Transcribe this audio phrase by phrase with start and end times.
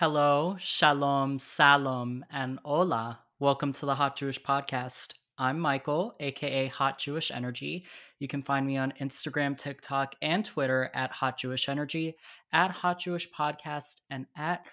[0.00, 3.18] Hello, shalom, salam, and hola.
[3.40, 5.14] Welcome to the Hot Jewish Podcast.
[5.36, 7.84] I'm Michael, aka Hot Jewish Energy.
[8.20, 12.14] You can find me on Instagram, TikTok, and Twitter at Hot Jewish Energy,
[12.52, 14.64] at Hot Jewish Podcast, and at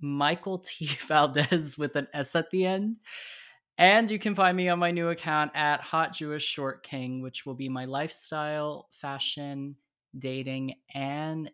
[0.00, 0.86] Michael T.
[1.08, 2.96] Valdes with an S at the end.
[3.76, 7.44] And you can find me on my new account at Hot Jewish Short King, which
[7.44, 9.76] will be my lifestyle, fashion,
[10.18, 11.50] dating, and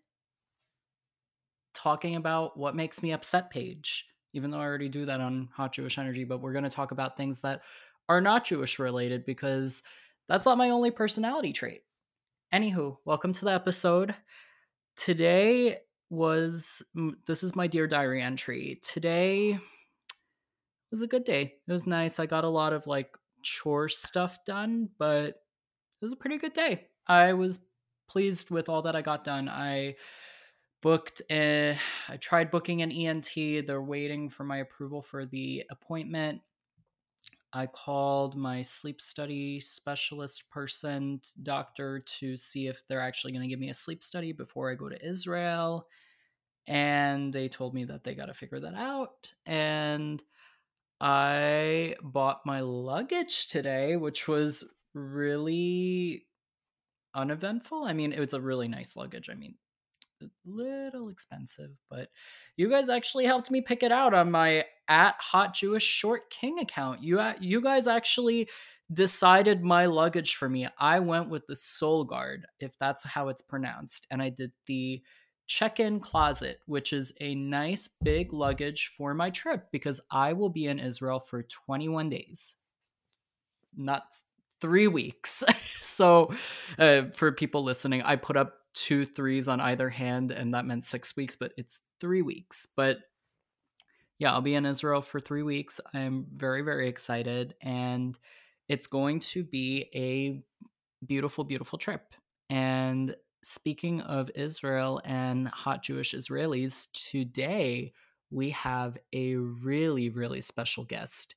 [1.82, 5.72] talking about what makes me upset page, even though I already do that on Hot
[5.72, 6.24] Jewish Energy.
[6.24, 7.62] But we're going to talk about things that
[8.08, 9.82] are not Jewish related because
[10.28, 11.82] that's not my only personality trait.
[12.52, 14.14] Anywho, welcome to the episode.
[14.96, 15.78] Today
[16.10, 16.82] was
[17.26, 18.80] this is my Dear Diary entry.
[18.82, 19.58] Today
[20.90, 21.54] was a good day.
[21.66, 22.18] It was nice.
[22.18, 26.52] I got a lot of like chore stuff done, but it was a pretty good
[26.52, 26.88] day.
[27.06, 27.64] I was
[28.08, 29.48] pleased with all that I got done.
[29.48, 29.94] I
[30.82, 31.76] booked a,
[32.08, 33.32] I tried booking an ENT.
[33.34, 36.40] They're waiting for my approval for the appointment.
[37.52, 43.48] I called my sleep study specialist person, doctor, to see if they're actually going to
[43.48, 45.88] give me a sleep study before I go to Israel.
[46.66, 49.32] And they told me that they got to figure that out.
[49.46, 50.22] And
[51.00, 56.26] I bought my luggage today, which was really
[57.14, 57.84] uneventful.
[57.84, 59.28] I mean, it was a really nice luggage.
[59.28, 59.56] I mean,
[60.44, 62.08] little expensive, but
[62.56, 66.58] you guys actually helped me pick it out on my at Hot Jewish Short King
[66.58, 67.02] account.
[67.02, 68.48] You you guys actually
[68.92, 70.68] decided my luggage for me.
[70.78, 75.02] I went with the Solgaard, if that's how it's pronounced, and I did the
[75.46, 80.66] check-in closet, which is a nice big luggage for my trip because I will be
[80.66, 82.56] in Israel for 21 days.
[83.76, 84.04] Not
[84.60, 85.42] 3 weeks.
[85.82, 86.32] so,
[86.78, 90.84] uh, for people listening, I put up two threes on either hand, and that meant
[90.84, 92.68] six weeks, but it's three weeks.
[92.76, 92.98] But
[94.18, 95.80] yeah, I'll be in Israel for three weeks.
[95.94, 98.18] I'm very, very excited, and
[98.68, 100.42] it's going to be a
[101.06, 102.14] beautiful, beautiful trip.
[102.48, 107.92] And speaking of Israel and hot Jewish Israelis, today
[108.30, 111.34] we have a really, really special guest.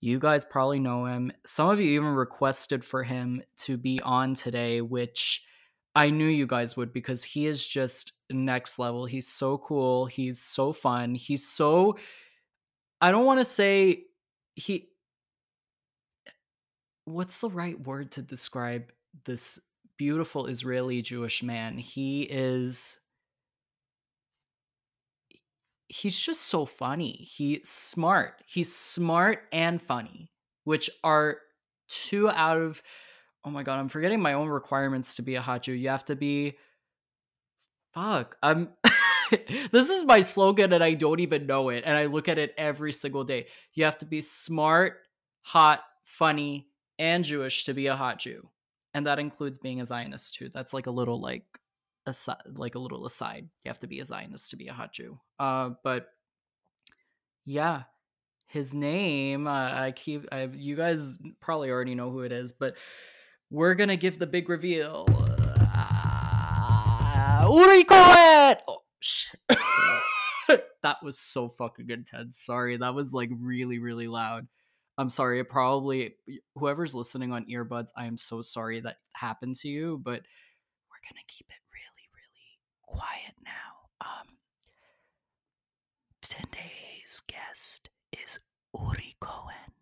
[0.00, 1.30] You guys probably know him.
[1.46, 5.44] Some of you even requested for him to be on today, which
[5.94, 9.06] I knew you guys would because he is just next level.
[9.06, 10.06] He's so cool.
[10.06, 11.14] He's so fun.
[11.14, 11.96] He's so
[13.00, 14.04] I don't want to say
[14.54, 14.88] he
[17.04, 18.92] what's the right word to describe
[19.24, 19.60] this
[19.96, 21.78] beautiful Israeli Jewish man?
[21.78, 22.98] He is
[25.88, 27.28] he's just so funny.
[27.36, 28.34] He's smart.
[28.46, 30.30] He's smart and funny,
[30.64, 31.38] which are
[31.88, 32.80] two out of
[33.44, 35.72] oh my god, I'm forgetting my own requirements to be a hot Jew.
[35.72, 36.56] You have to be
[37.92, 38.36] fuck.
[38.42, 38.70] I'm
[39.70, 41.84] this is my slogan and I don't even know it.
[41.86, 43.46] And I look at it every single day.
[43.74, 44.98] You have to be smart,
[45.42, 46.68] hot, funny,
[46.98, 48.48] and Jewish to be a hot Jew.
[48.92, 50.50] And that includes being a Zionist too.
[50.52, 51.44] That's like a little like
[52.06, 53.48] aside, like a little aside.
[53.64, 55.18] You have to be a Zionist to be a hot Jew.
[55.38, 56.08] Uh, but
[57.44, 57.84] yeah,
[58.48, 60.26] his name uh, I keep.
[60.32, 62.74] I, you guys probably already know who it is, but
[63.50, 65.06] we're gonna give the big reveal.
[65.74, 68.56] Uh, Uri Cohen.
[68.68, 68.80] Oh,
[70.82, 72.38] that was so fucking intense.
[72.40, 74.46] Sorry, that was like really, really loud.
[74.98, 75.40] I'm sorry.
[75.40, 76.14] It probably
[76.56, 77.88] whoever's listening on earbuds.
[77.96, 80.20] I am so sorry that happened to you, but
[80.90, 83.88] we're gonna keep it really, really quiet now.
[84.00, 84.36] Um,
[86.22, 88.38] today's guest is
[88.78, 89.79] Uri Cohen.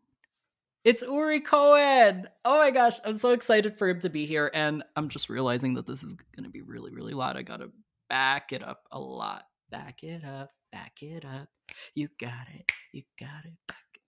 [0.85, 2.29] It's Uri Cohen.
[2.45, 4.51] Oh my gosh, I'm so excited for him to be here.
[4.55, 7.37] And I'm just realizing that this is going to be really, really loud.
[7.37, 7.71] I got to
[8.09, 9.45] back it up a lot.
[9.71, 11.49] Back it up, back it up.
[11.95, 13.53] You got it, you got it.
[13.67, 14.01] Back it.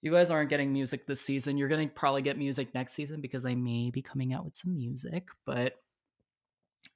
[0.00, 1.58] You guys aren't getting music this season.
[1.58, 4.56] You're going to probably get music next season because I may be coming out with
[4.56, 5.28] some music.
[5.44, 5.74] But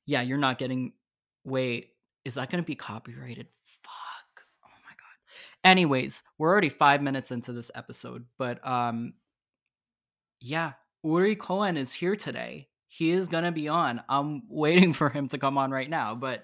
[0.07, 0.93] yeah, you're not getting.
[1.45, 1.91] Wait,
[2.25, 3.49] is that going to be copyrighted?
[5.65, 9.15] Anyways, we're already five minutes into this episode, but um,
[10.41, 10.73] yeah,
[11.03, 12.69] Uri Cohen is here today.
[12.87, 14.03] He is gonna be on.
[14.09, 16.43] I'm waiting for him to come on right now, but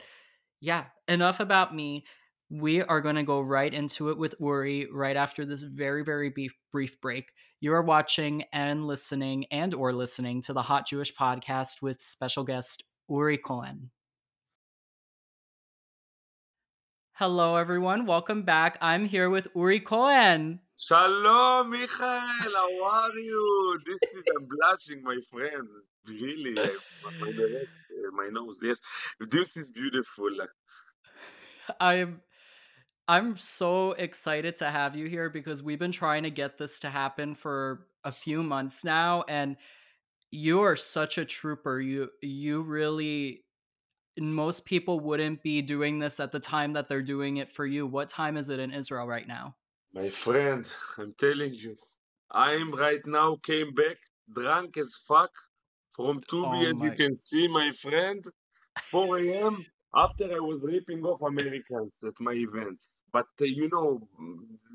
[0.61, 2.05] yeah, enough about me.
[2.50, 6.32] We are going to go right into it with Uri right after this very very
[6.70, 7.32] brief break.
[7.60, 12.44] You are watching and listening and or listening to the Hot Jewish podcast with special
[12.44, 13.90] guest Uri Cohen.
[17.16, 18.06] Hello, everyone.
[18.06, 18.76] Welcome back.
[18.81, 20.58] I'm here with Uri Cohen.
[20.76, 21.87] Shalom, Michael.
[22.00, 23.78] How are you?
[23.87, 25.69] This is I'm blushing, my friend.
[26.08, 26.70] Really, uh,
[28.16, 28.58] my nose.
[28.61, 28.81] Yes,
[29.31, 30.28] this is beautiful.
[31.81, 32.20] I'm.
[33.06, 36.90] I'm so excited to have you here because we've been trying to get this to
[36.90, 39.56] happen for a few months now and
[40.32, 41.81] you are such a trooper.
[41.81, 43.44] You you really
[44.19, 47.87] most people wouldn't be doing this at the time that they're doing it for you.
[47.87, 49.55] What time is it in Israel right now?
[49.93, 50.66] My friend,
[50.99, 51.76] I'm telling you,
[52.31, 53.96] I'm right now came back
[54.32, 55.31] drunk as fuck
[55.94, 58.25] from Tubi, Oh as you can see, my friend.
[58.90, 59.64] 4 a.m.
[59.94, 63.02] after I was ripping off Americans at my events.
[63.12, 64.00] But uh, you know,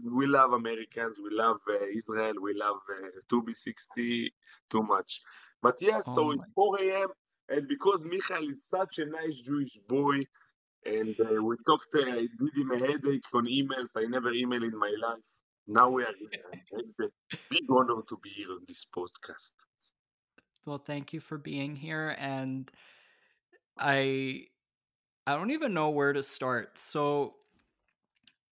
[0.05, 4.33] we love Americans, we love uh, Israel, we love uh, Tubi 60
[4.69, 5.21] too much.
[5.61, 7.07] But yeah, Oh so it's 4 a.m.
[7.49, 10.23] And because Michael is such a nice Jewish boy,
[10.85, 13.91] and uh, we talked, uh, I did him a headache on emails.
[13.95, 15.25] I never email in my life.
[15.67, 17.09] Now we are here.
[17.49, 19.51] Big honor to be here on this podcast.
[20.65, 22.69] Well, thank you for being here and
[23.77, 24.47] I
[25.27, 26.77] I don't even know where to start.
[26.77, 27.35] So,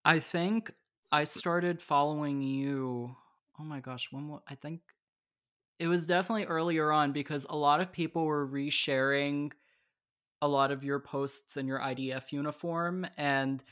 [0.05, 0.73] I think
[1.11, 3.15] I started following you.
[3.59, 4.81] Oh my gosh, when wa- I think
[5.79, 9.51] it was definitely earlier on because a lot of people were resharing
[10.41, 13.63] a lot of your posts in your IDF uniform and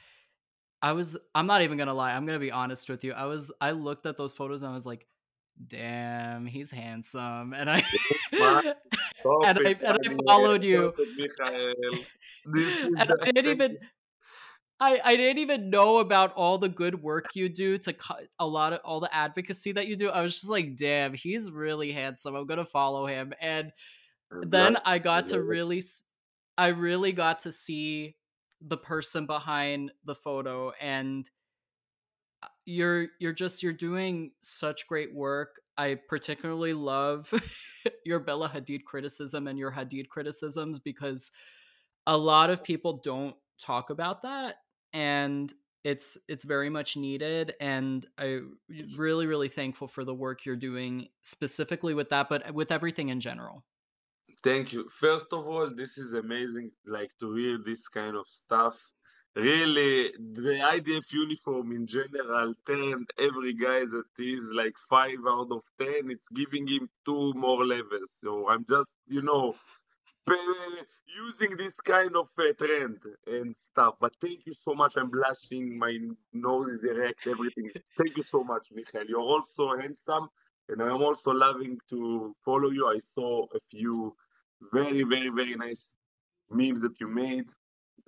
[0.82, 2.12] I was I'm not even going to lie.
[2.12, 3.14] I'm going to be honest with you.
[3.14, 5.08] I was I looked at those photos and I was like,
[5.68, 7.84] "Damn, he's handsome." And I
[8.32, 8.76] and
[9.66, 10.94] I and I followed you.
[12.54, 13.78] This is and I didn't even
[14.80, 18.46] I, I didn't even know about all the good work you do to cut a
[18.46, 20.10] lot of all the advocacy that you do.
[20.10, 22.36] I was just like, damn, he's really handsome.
[22.36, 23.34] I'm gonna follow him.
[23.40, 23.72] And
[24.44, 25.82] then I got to really,
[26.58, 28.18] I really got to see
[28.62, 31.30] the person behind the photo, and
[32.44, 35.62] uh, you're you're just you're doing such great work.
[35.78, 37.32] I particularly love
[38.06, 41.32] your Bella Hadid criticism and your Hadid criticisms because
[42.08, 44.56] a lot of people don't talk about that
[44.96, 45.54] and
[45.84, 48.40] it's it's very much needed and i
[48.98, 53.20] really really thankful for the work you're doing specifically with that but with everything in
[53.20, 53.64] general
[54.46, 54.88] Thank you.
[54.90, 58.78] First of all, this is amazing, like to hear this kind of stuff.
[59.36, 65.64] Really, the IDF uniform in general turned every guy that is like five out of
[65.80, 66.12] ten.
[66.12, 68.12] It's giving him two more levels.
[68.24, 69.56] So I'm just, you know,
[71.06, 73.96] using this kind of uh, trend and stuff.
[74.00, 74.98] But thank you so much.
[74.98, 75.78] I'm blushing.
[75.78, 75.98] My
[76.34, 77.28] nose is erect.
[77.28, 77.72] Everything.
[77.98, 79.08] Thank you so much, Michael.
[79.08, 80.30] You're also handsome,
[80.70, 82.88] and I'm also loving to follow you.
[82.88, 84.16] I saw a few
[84.74, 85.94] very, very, very nice
[86.50, 87.50] memes that you made.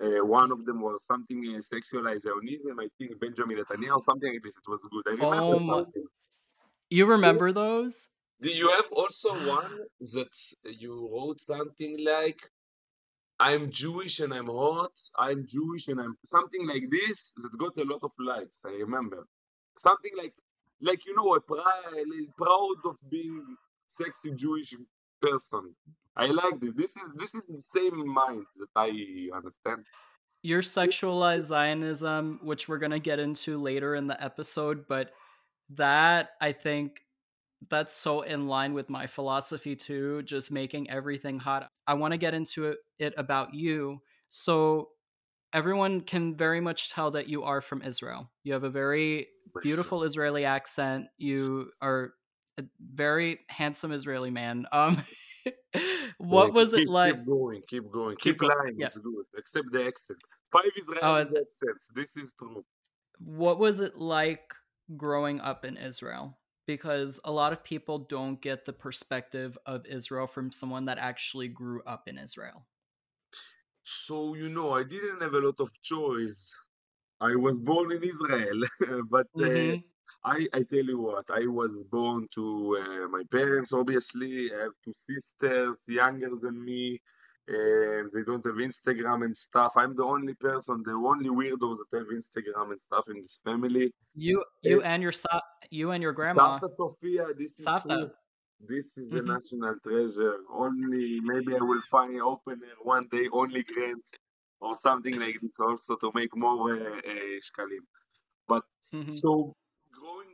[0.00, 2.78] Uh, one of them was something uh, sexualized Zionism.
[2.78, 4.56] I think Benjamin Netanyahu, something like this.
[4.56, 5.04] It was good.
[5.08, 6.04] I remember my something.
[6.88, 8.08] you remember those
[8.40, 12.40] Do you have also one that you wrote something like?
[13.40, 14.92] I'm Jewish and I'm hot.
[15.16, 18.60] I'm Jewish and I'm something like this that got a lot of likes.
[18.64, 19.26] I remember
[19.76, 20.34] something like,
[20.80, 23.56] like you know, a pride, proud of being
[23.86, 24.74] sexy Jewish
[25.22, 25.74] person.
[26.16, 26.72] I like this.
[26.74, 28.90] This is this is the same mind that I
[29.36, 29.84] understand.
[30.42, 35.10] your sexualized zionism which we're to get into later in the episode but
[35.70, 37.00] that i think
[37.70, 42.18] that's so in line with my philosophy too just making everything hot i want to
[42.18, 44.88] get into it, about you so
[45.52, 49.26] everyone can very much tell that you are from israel you have a very
[49.62, 52.12] beautiful israeli accent you are
[52.58, 52.62] a
[52.94, 55.02] very handsome israeli man um
[56.18, 58.76] what was it like keep going, keep going, keep keep lying.
[58.78, 59.24] yeah It's good.
[59.36, 60.18] Except the accent.
[60.52, 61.88] Five oh Israeli and accents.
[61.94, 62.64] This is true.
[63.18, 64.52] what was it like
[64.96, 66.37] growing up in Israel?
[66.68, 71.48] Because a lot of people don't get the perspective of Israel from someone that actually
[71.48, 72.66] grew up in Israel.
[73.84, 76.54] So you know, I didn't have a lot of choice.
[77.20, 78.60] I was born in Israel,
[79.10, 79.80] but uh, Mm-hmm.
[80.24, 82.46] I I tell you what, I was born to
[82.82, 83.72] uh, my parents.
[83.72, 87.00] Obviously, I have two sisters younger than me,
[87.48, 89.72] and they don't have Instagram and stuff.
[89.76, 93.90] I'm the only person, the only weirdo that have Instagram and stuff in this family.
[94.14, 95.40] You, you, and your sa-
[95.70, 98.10] you and your grandma, Savta Sofia, this is Savta.
[98.60, 99.26] This is a Mhm.
[99.34, 100.36] national treasure.
[100.50, 104.10] Only maybe I will find open her one day, only grants
[104.60, 107.84] or something like this also to make more uh, uh, shkalim.
[108.48, 109.16] But Mhm.
[109.16, 109.54] so
[109.92, 110.32] growing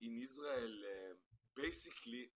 [0.00, 1.14] in Israel, uh,
[1.54, 2.30] basically,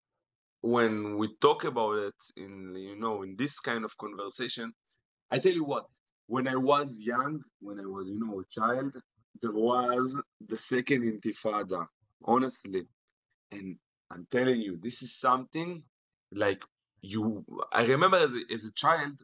[0.64, 4.72] when we talk about it in you know in this kind of conversation,
[5.30, 5.86] I tell you what,
[6.26, 8.96] when I was young, when I was you know a child,
[9.42, 11.86] there was the second Intifada,
[12.24, 12.84] honestly,
[13.52, 13.76] and
[14.10, 15.82] I'm telling you, this is something
[16.32, 16.62] like
[17.02, 17.44] you.
[17.70, 19.20] I remember as a, as a child,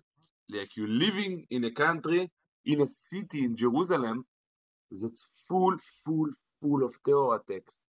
[0.50, 2.30] like you living in a country
[2.66, 4.26] in a city in Jerusalem
[4.90, 6.28] that's full, full,
[6.60, 7.84] full of terror attacks.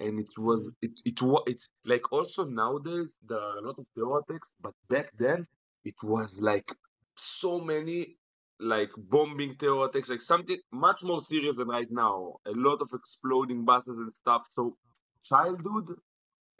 [0.00, 3.86] And it was it it was it's like also nowadays there are a lot of
[3.96, 5.46] terror attacks, but back then
[5.84, 6.74] it was like
[7.16, 8.16] so many
[8.60, 12.36] like bombing terror attacks, like something much more serious than right now.
[12.46, 14.42] A lot of exploding buses and stuff.
[14.54, 14.76] So
[15.24, 15.88] childhood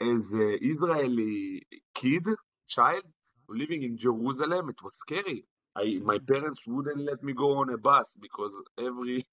[0.01, 1.63] as an Israeli
[1.95, 2.27] kid,
[2.69, 3.05] child
[3.49, 5.45] living in Jerusalem, it was scary.
[5.77, 6.27] I my Mhm.
[6.29, 9.27] parents wouldn't let me go on a bus because every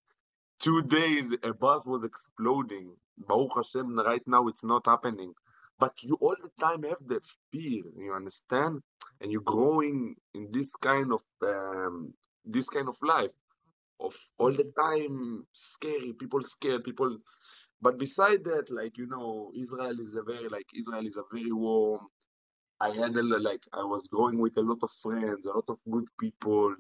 [0.62, 2.96] two days a bus was exploding.
[3.18, 5.34] Baruch Hashem, right now it's not happening.
[5.80, 7.22] But you all the time have the
[7.52, 8.82] fear, you understand?
[9.22, 12.14] And you're growing in this kind of um,
[12.46, 13.32] this kind of life
[14.00, 17.18] of all the time scary, people scared, people.
[17.82, 21.52] But beside that, like you know, Israel is a very like Israel is a very
[21.52, 22.08] warm.
[22.80, 25.78] I had a, like I was growing with a lot of friends, a lot of
[25.90, 26.76] good people.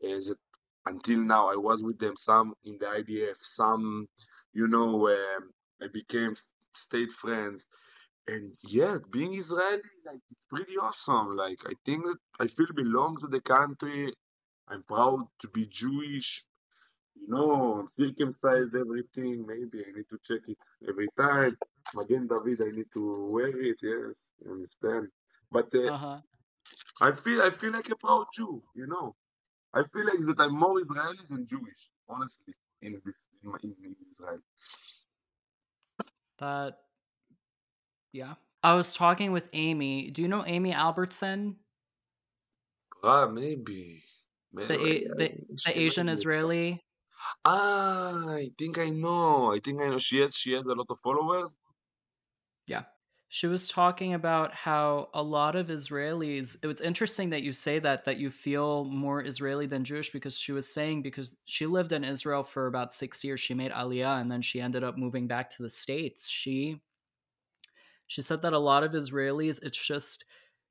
[0.00, 0.38] Is it
[0.86, 4.08] until now I was with them, some in the IDF, some,
[4.52, 5.50] you know, um,
[5.82, 6.34] I became
[6.74, 7.66] state friends.
[8.28, 11.36] And yeah, being Israeli, like it's pretty awesome.
[11.36, 14.12] Like I think that I feel belong to the country.
[14.68, 16.44] I'm proud to be Jewish.
[17.16, 19.46] You know, I'm circumcised, everything.
[19.46, 21.56] Maybe I need to check it every time.
[21.94, 23.78] Magen David, I need to wear it.
[23.82, 25.08] Yes, you understand.
[25.50, 26.20] But uh, Uh-huh.
[27.00, 28.62] I feel I feel like a proud Jew.
[28.74, 29.16] You know,
[29.74, 33.96] I feel like that I'm more Israeli than Jewish, honestly, in this in, my, in
[34.10, 34.40] Israel.
[36.38, 36.78] That
[38.12, 38.34] yeah.
[38.62, 40.10] I was talking with Amy.
[40.10, 41.56] Do you know Amy Albertson?
[43.02, 44.02] Ah, maybe.
[44.52, 46.80] The A- the the Asian Israeli?
[47.44, 49.52] Ah, I think I know.
[49.52, 49.98] I think I know.
[49.98, 51.54] She has she has a lot of followers.
[52.66, 52.84] Yeah.
[53.28, 57.78] She was talking about how a lot of Israelis, it was interesting that you say
[57.80, 61.92] that, that you feel more Israeli than Jewish because she was saying, because she lived
[61.92, 65.26] in Israel for about six years, she made Aliyah and then she ended up moving
[65.26, 66.28] back to the States.
[66.28, 66.80] She,
[68.06, 70.24] she said that a lot of Israelis, it's just,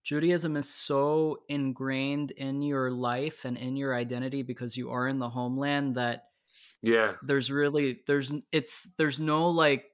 [0.05, 5.17] Judaism is so ingrained in your life and in your identity because you are in
[5.17, 6.25] the homeland that
[6.81, 9.85] Yeah, there's really there's it's there's no like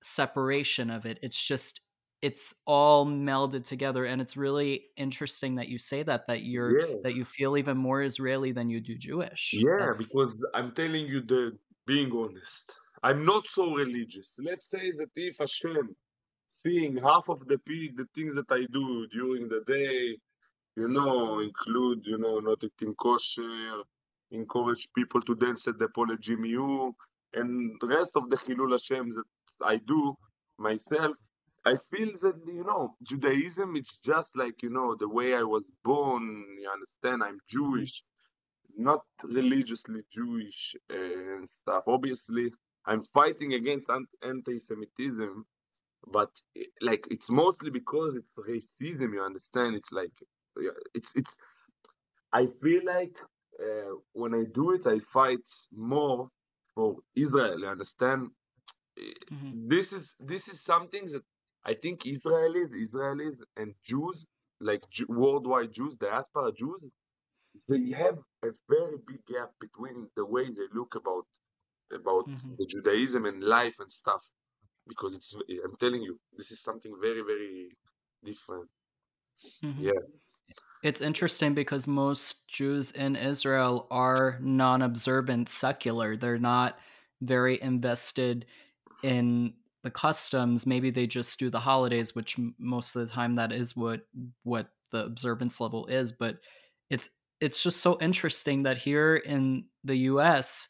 [0.00, 1.80] separation of it it's just
[2.26, 6.94] it's all melded together and it's really interesting that you say that that you're yeah,
[7.04, 9.86] that you feel even more israeli than you do jewish yeah.
[9.86, 11.42] that's Because I'm telling you the
[11.86, 12.74] being honest.
[13.02, 14.38] I'm not so religious.
[14.42, 15.94] Let's say that if Hashem
[16.48, 20.18] seeing half of the the things that I do during the day,
[20.76, 23.82] you know, include, you know, not eating kosher,
[24.30, 26.92] encourage people to dance at the Pole GMU,
[27.34, 29.24] and the rest of the Chilul Hashem that
[29.64, 30.16] I do
[30.58, 31.16] myself,
[31.66, 35.72] I feel that, you know, Judaism, it's just like, you know, the way I was
[35.84, 38.04] born, you understand, I'm Jewish,
[38.76, 40.96] not religiously Jewish uh,
[41.36, 41.84] and stuff.
[41.88, 42.52] Obviously,
[42.86, 43.90] I'm fighting against
[44.24, 45.46] anti-Semitism,
[46.08, 50.12] but eh, like it's mostly because it's racism you understand it's like
[50.94, 51.38] it's it's
[52.32, 53.16] i feel like
[53.60, 56.28] uh, when i do it i fight more
[56.74, 58.28] for israel you understand
[58.98, 59.68] Eh, Mhm.
[59.68, 61.24] this is this is something that
[61.66, 64.26] i think israelis israelis and jews
[64.60, 66.88] like worldwide jews diaspora jews
[67.68, 71.26] they have a very big gap between the way they look about
[72.00, 72.56] about Mhm.
[72.58, 74.22] the judaism and life and stuff
[74.92, 75.30] because it's
[75.64, 77.54] i'm telling you this is something very very
[78.24, 78.68] different
[79.62, 79.82] Mhm.
[79.88, 80.02] yeah
[80.82, 86.78] it's interesting because most jews in israel are non-observant secular they're not
[87.22, 88.46] very invested
[89.02, 89.54] in
[89.86, 93.76] the customs maybe they just do the holidays which most of the time that is
[93.76, 94.00] what
[94.42, 96.38] what the observance level is but
[96.90, 97.08] it's
[97.40, 100.68] it's just so interesting that here in the US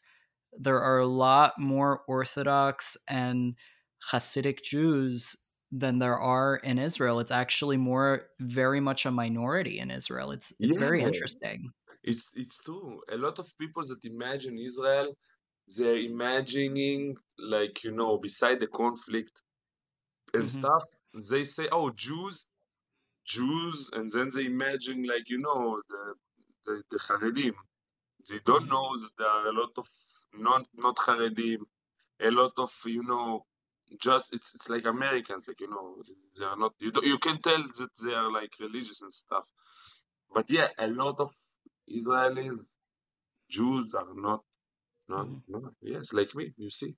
[0.59, 3.55] there are a lot more orthodox and
[4.11, 5.35] hasidic jews
[5.71, 7.19] than there are in Israel.
[7.19, 10.31] It's actually more very much a minority in Israel.
[10.31, 11.65] It's it's very interesting.
[12.03, 13.01] It's it's true.
[13.11, 15.13] A lot of people that imagine israel
[15.75, 19.41] they're imagining like you know beside the conflict
[20.33, 20.49] and Mhm.
[20.49, 20.83] stuff
[21.29, 22.47] they say oh jews
[23.25, 26.15] jews and then they imagine like you know the
[26.65, 27.55] the, the Haredim.
[28.29, 28.69] they don't Mhm.
[28.69, 29.87] know that there are a lot of
[30.33, 31.61] not not Haredim
[32.21, 33.45] a lot of you know
[34.01, 36.03] just it's it's like Americans like you know
[36.37, 39.47] they are not you you can tell that they are like religious and stuff
[40.33, 41.33] but yeah a lot of
[41.89, 42.59] Israelis
[43.49, 44.43] Jews are not
[45.09, 45.41] not Mhm.
[45.47, 46.95] no yes like me you see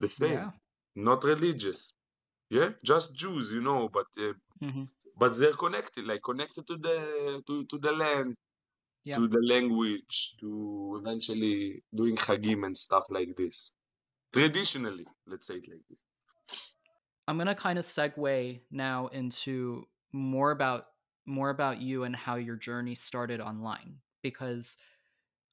[0.00, 0.50] the same yeah
[0.96, 1.94] not religious
[2.50, 4.88] yeah just Jews you know but uh, Mhm.
[5.18, 6.96] but they're connected like connected to the
[7.46, 8.36] to, to the land
[9.04, 9.16] Yeah.
[9.18, 13.72] to the language, to eventually doing chagim and stuff like this.
[14.32, 15.98] Traditionally, let's say it like this.
[17.28, 20.86] I'm gonna kind of segue now into more about
[21.24, 24.76] more about you and how your journey started online because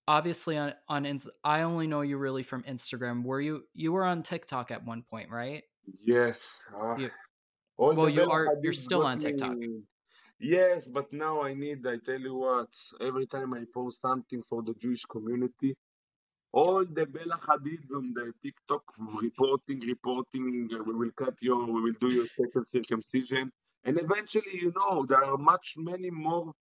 [0.09, 3.23] obviously on on I only know you really from Instagram.
[3.23, 5.63] Were you you were on TikTok at one point, right?
[6.03, 6.67] Yes.
[6.75, 7.09] ah, You,
[7.77, 9.55] well, you are you're still on TikTok.
[9.55, 9.83] me.
[10.39, 14.63] Yes, but now I need, I tell you what, every time I post something for
[14.63, 15.75] the Jewish community,
[16.53, 18.83] all the Bella Hadids on the TikTok
[19.21, 23.51] reporting, reporting, uh, we will cut your, we will do your second circumcision.
[23.83, 26.53] And eventually, you know, there are much, many more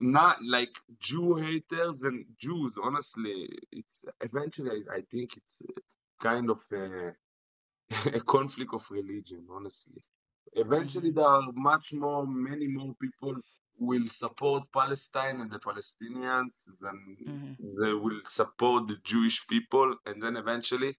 [0.00, 2.74] not like Jew haters and Jews.
[2.82, 5.62] Honestly, it's eventually, I, think it's
[6.20, 7.14] kind of a,
[8.14, 10.02] a conflict of religion, honestly.
[10.54, 13.36] Eventually, hmm there are much more, many more people
[13.78, 19.96] will support Palestine and the Palestinians than hmm they will support the Jewish people.
[20.06, 20.96] And then eventually,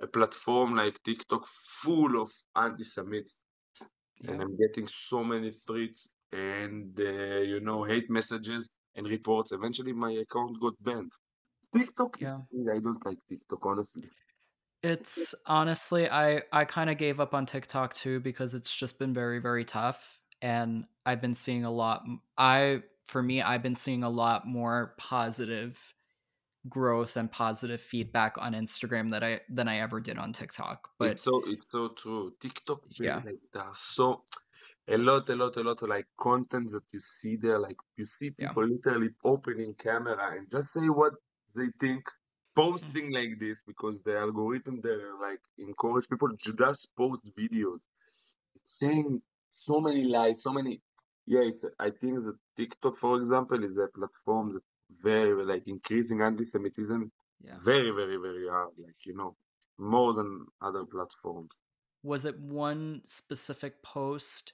[0.00, 3.40] a platform like TikTok full of anti-Semites,
[4.26, 9.52] and I'm getting so many threats and uh, you know hate messages and reports.
[9.52, 11.12] Eventually, my account got banned.
[11.74, 12.38] TikTok Yeah.
[12.52, 14.08] is I don't like TikTok honestly.
[14.82, 19.12] It's honestly I I kind of gave up on TikTok too because it's just been
[19.12, 22.04] very very tough and I've been seeing a lot
[22.36, 25.92] I for me I've been seeing a lot more positive
[26.68, 30.88] growth and positive feedback on Instagram that I than I ever did on TikTok.
[31.00, 32.32] It's But so it's so true.
[32.40, 33.22] TikTok yeah.
[33.24, 33.40] like
[33.74, 34.22] so
[34.88, 37.58] a lot, a lot, a lot of like content that you see there.
[37.58, 38.48] Like you see Yeah.
[38.48, 41.14] people literally opening camera and just say what
[41.56, 42.04] they think,
[42.56, 43.14] posting mm-hmm.
[43.30, 47.80] like this because the algorithm there like encourage people to just post videos.
[48.56, 50.80] It's saying so many lies, so many.
[51.26, 51.64] Yeah, it's.
[51.78, 54.62] I think that TikTok, for example, is a platform that
[55.02, 57.12] very like increasing anti-Semitism
[57.44, 57.58] Yeah.
[57.62, 58.72] very, very, very hard.
[58.78, 59.36] Like you know,
[59.78, 61.52] more than other platforms.
[62.02, 64.52] Was it one specific post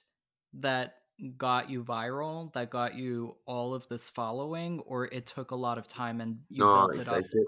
[0.61, 0.95] that
[1.37, 5.77] got you viral, that got you all of this following, or it took a lot
[5.77, 7.25] of time and you No, built it, I up?
[7.33, 7.45] tell,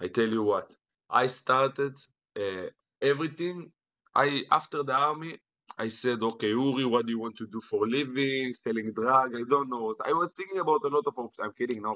[0.00, 0.76] I tell you what.
[1.10, 1.96] I started
[2.38, 2.68] uh,
[3.02, 3.72] everything.
[4.14, 5.38] I after the army,
[5.78, 8.54] I said, okay, Uri, what do you want to do for a living?
[8.54, 9.34] Selling drug?
[9.36, 9.94] I don't know.
[10.04, 11.40] I was thinking about a lot of options.
[11.44, 11.82] I'm kidding.
[11.82, 11.94] No.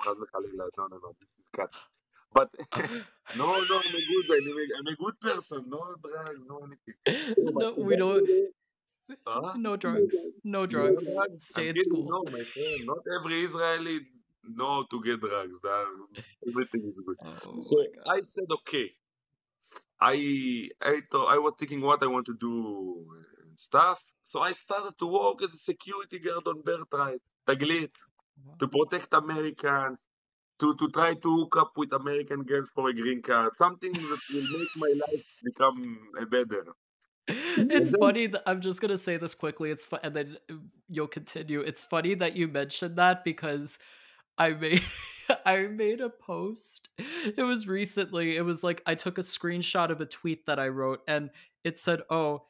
[0.78, 1.14] No, no, no.
[1.20, 1.74] This is cut.
[2.32, 2.50] But
[3.34, 4.26] no, no, I'm a good.
[4.30, 5.64] I'm a, I'm a good person.
[5.68, 6.94] No drugs, no anything.
[7.38, 8.28] No, we don't.
[9.08, 9.52] Eventually, huh?
[9.58, 10.16] No drugs.
[10.44, 11.14] No No drugs.
[11.14, 11.44] drugs?
[11.48, 12.06] Stay I'm at school.
[12.08, 12.80] No, my friend.
[12.86, 14.00] Not every Israeli
[14.44, 15.60] know to get drugs.
[15.60, 15.86] That
[16.48, 17.16] everything is good.
[17.22, 17.84] Oh So.
[18.06, 18.90] I said, okay.
[20.00, 23.06] I I thought I was thinking what I want to do
[23.42, 24.02] and stuff.
[24.22, 27.94] So I started to work as a security guard on Birthright, Taglit,
[28.44, 28.54] Wow.
[28.60, 30.00] to protect Americans,
[30.60, 34.20] to to try to hook up with American girls for a green card, something that
[34.32, 35.80] will make my life become
[36.20, 36.64] a better.
[37.56, 39.70] It's funny that I'm just gonna say this quickly.
[39.70, 40.54] It's fu- and then uh,
[40.88, 41.60] you'll continue.
[41.60, 43.78] It's funny that you mentioned that because
[44.36, 44.82] I made
[45.46, 46.88] I made a post.
[46.98, 48.36] It was recently.
[48.36, 51.30] It was like I took a screenshot of a tweet that I wrote and
[51.64, 52.42] it said, "Oh,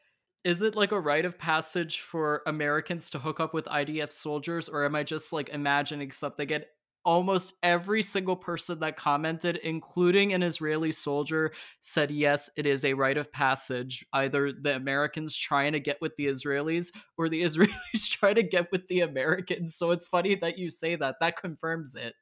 [0.42, 4.68] is it like a rite of passage for Americans to hook up with IDF soldiers
[4.68, 6.64] or am I just like imagining something?" And
[7.04, 12.94] almost every single person that commented, including an Israeli soldier, said yes, it is a
[12.94, 14.04] rite of passage.
[14.12, 18.70] Either the Americans trying to get with the Israelis or the Israelis trying to get
[18.72, 19.76] with the Americans.
[19.76, 21.16] So it's funny that you say that.
[21.20, 22.14] That confirms it.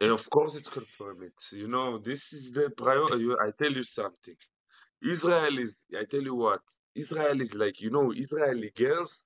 [0.00, 1.22] and of course it's confirmed.
[1.24, 3.30] It's you know this is the priority.
[3.40, 4.36] I tell you something.
[5.04, 6.60] Israelis, I tell you what.
[6.96, 9.22] Israelis like you know Israeli girls.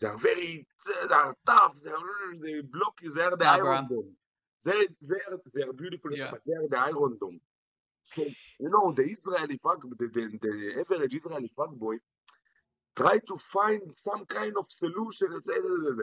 [0.00, 0.66] They are very,
[1.08, 1.76] they are tough.
[1.82, 1.96] They are,
[2.42, 3.10] they block you.
[3.10, 3.88] They are the Iron.
[4.66, 6.30] They, they are, they are beautiful, Yeah.
[6.32, 7.40] but they are the Iron Dome.
[8.14, 11.96] So you know the Israeli fuck, the, the, the average Israeli fuckboy
[12.96, 16.00] try to find some kind of solution and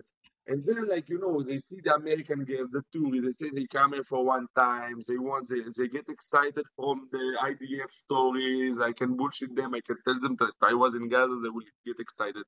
[0.48, 3.40] and then like you know they see the American girls, the tourists.
[3.40, 4.98] They say they come here for one time.
[5.08, 8.78] They want, they, they get excited from the IDF stories.
[8.80, 9.74] I can bullshit them.
[9.76, 11.40] I can tell them that I was in Gaza.
[11.44, 12.44] They will get excited.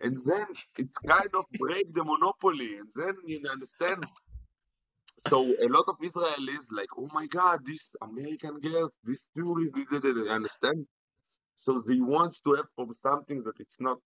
[0.00, 2.76] And then it's kind of break the monopoly.
[2.80, 4.04] And then you understand.
[5.18, 9.98] So a lot of Israelis like, oh my God, these American girls, these tourists, they,
[9.98, 10.86] they, understand.
[11.56, 13.98] So they want to have from something that it's not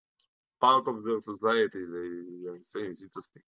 [0.58, 1.84] part of their society.
[1.84, 3.42] They are saying it's interesting.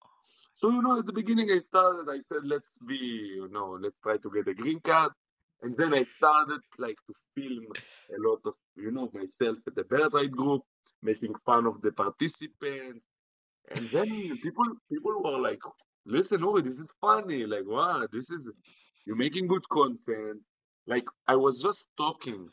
[0.56, 2.12] So you know, at the beginning, I started.
[2.12, 5.14] I said, let's be, you know, let's try to get a green card.
[5.62, 7.66] And then I started like to film
[8.10, 10.64] a lot of, you know, myself at the Birthright group,
[11.02, 13.06] making fun of the participants.
[13.74, 15.62] And then people people were like,
[16.06, 17.46] listen, Uri, this is funny.
[17.46, 18.52] Like, wow, this is
[19.06, 20.42] you're making good content.
[20.88, 22.50] Like, I was just talking,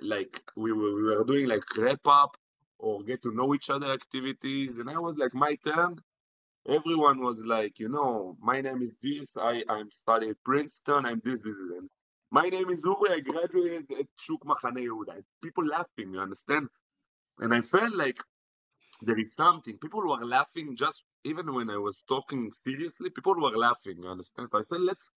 [0.00, 2.36] like we were, we were doing like wrap up
[2.78, 5.96] or get to know each other activities, and I was like, my turn.
[6.68, 9.36] Everyone was like, you know, my name is this.
[9.36, 11.06] I I'm studying Princeton.
[11.06, 11.78] I'm this, this, this.
[11.78, 11.88] And
[12.32, 13.12] my name is Uri.
[13.12, 15.22] I graduated at Shuk Machane Yehuda.
[15.42, 16.66] People laughing, you understand?
[17.38, 18.18] And I felt like
[19.02, 19.78] there is something.
[19.78, 23.10] People were laughing just even when I was talking seriously.
[23.10, 23.96] People were laughing.
[24.02, 24.48] You understand?
[24.50, 25.08] So I said, let's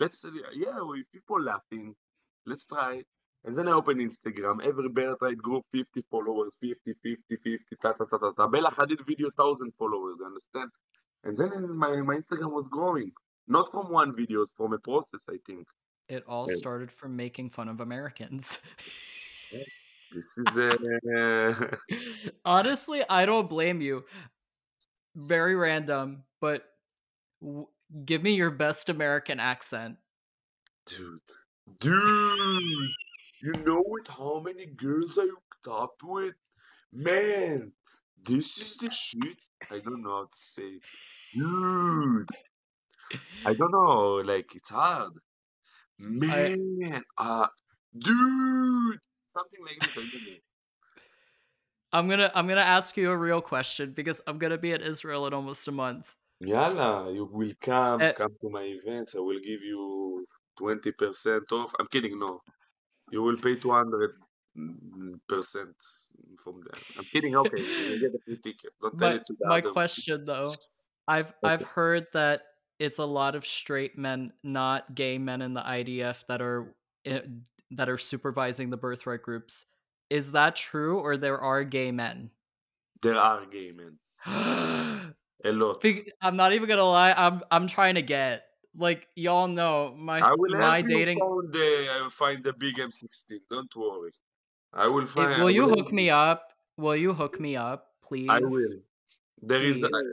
[0.00, 1.94] let's yeah, if people laughing,
[2.46, 3.02] let's try.
[3.44, 4.64] And then I open Instagram.
[4.64, 8.48] Every Birthright group 50 followers, 50, 50, 50, ta ta ta ta ta.
[8.48, 10.16] Bella Hadid video 1000 followers.
[10.18, 10.70] You understand?
[11.24, 13.12] And then my my Instagram was growing.
[13.46, 15.24] Not from one video, from a process.
[15.28, 15.66] I think.
[16.08, 16.56] It all Yeah.
[16.56, 18.58] started from making fun of Americans.
[20.10, 21.54] This is uh,
[22.44, 24.04] Honestly, I don't blame you.
[25.18, 26.64] Very random, but
[27.42, 27.66] w-
[28.04, 29.98] give me your best American accent.
[30.86, 31.20] dude,
[31.80, 32.90] dude.
[33.40, 36.34] You know with how many girls I hooked up with?
[36.92, 37.72] Man,
[38.24, 39.38] this is the shit.
[39.70, 40.80] I don't know how to say.
[41.32, 42.28] Dude,
[43.44, 45.12] I don't know, like it's hard.
[45.98, 47.46] Man, uh,
[47.96, 49.00] dude,
[49.34, 50.40] something like this.
[51.92, 52.08] I don't know.
[52.08, 55.26] I'm gonna I'm gonna ask you a real question because I'm gonna be in Israel
[55.26, 56.14] in almost a month.
[56.40, 58.10] Yalla, you will come, Eh.
[58.10, 59.14] come to my events.
[59.16, 61.72] I will give you 20% off.
[61.78, 62.40] I'm kidding, no.
[63.12, 64.14] You will pay 200%
[66.42, 66.82] from there.
[66.96, 67.64] I'm kidding, okay.
[67.76, 68.72] You will get a free ticket.
[68.80, 69.60] Don't tell My it to the my other.
[69.60, 70.58] question though,
[71.08, 72.42] I've I've heard that
[72.78, 76.74] it's a lot of straight men, not gay men in the IDF that are
[77.06, 77.24] i-
[77.72, 79.66] that are supervising the birthright groups.
[80.10, 82.30] Is that true, or there are gay men?
[83.02, 83.98] There are gay men.
[85.44, 85.84] A lot.
[86.20, 87.12] I'm not even gonna lie.
[87.12, 88.44] I'm I'm trying to get
[88.76, 91.18] like y'all know my I will my dating.
[91.18, 93.40] find the, I will find the big M16.
[93.50, 94.12] Don't worry.
[94.72, 95.42] I will find.
[95.42, 96.52] Will you will hook me up?
[96.76, 98.28] Will you hook me up, please?
[98.28, 98.80] I will.
[99.42, 99.80] There is.
[99.80, 100.08] Please.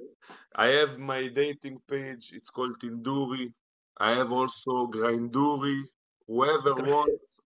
[0.55, 2.33] I, I have my dating page.
[2.33, 3.51] It's called Tinduri.
[3.97, 5.81] I have also Grinduri.
[6.27, 7.41] Whoever wants.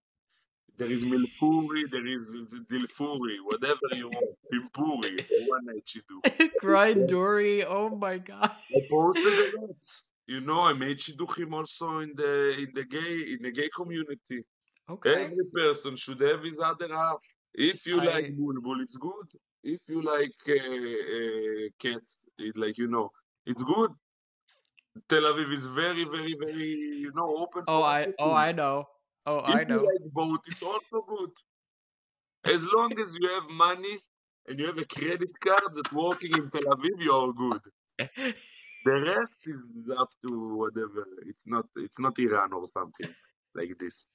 [0.80, 2.24] There is Milfuri, There is
[2.72, 3.36] Dilfuri.
[3.44, 4.30] Whatever you want.
[4.52, 6.52] Pimpuri for one night shidduch.
[6.64, 7.66] Grinduri.
[7.68, 8.52] Oh my god.
[8.78, 9.86] I posted a lot.
[10.28, 14.40] You know, I made shidduchim also in the in the gay in the gay community.
[14.90, 15.26] Okay.
[15.26, 17.22] Every person should have his other half.
[17.54, 19.28] If you like I bulbul, it's good.
[19.62, 23.12] If you like uh, uh, cats, it, like you know,
[23.46, 23.92] it's good.
[25.10, 26.72] Tel Aviv is very, very, very,
[27.06, 28.32] you know, open oh for I oh.
[28.32, 28.88] I know.
[29.26, 29.82] Oh If I know.
[29.82, 31.32] like boat, it's also good.
[32.46, 33.98] As long as you have money
[34.48, 37.62] and you have a credit card that's working in Tel Aviv, you're all good.
[38.86, 39.60] The rest is
[40.00, 41.06] up to whatever.
[41.28, 43.14] It's not, it's not Iran or something
[43.54, 44.08] like this.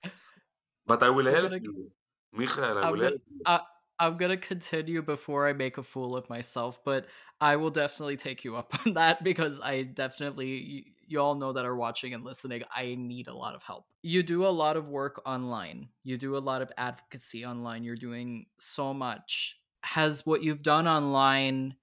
[0.87, 1.91] But I will I'm help gonna you,
[2.33, 2.79] Michael.
[2.79, 3.41] I I'm will gonna help you.
[3.45, 3.61] I,
[3.99, 7.07] I'm gonna continue before I make a fool of myself, but
[7.41, 11.65] I will definitely take you up on that because I definitely you, all know that
[11.65, 12.65] are watching and listening.
[12.75, 13.87] I need a lot of help.
[14.03, 15.91] You do a lot of work online.
[16.03, 17.85] You do a lot of advocacy online.
[17.85, 19.61] You're doing so much.
[19.83, 21.77] Has what you've done online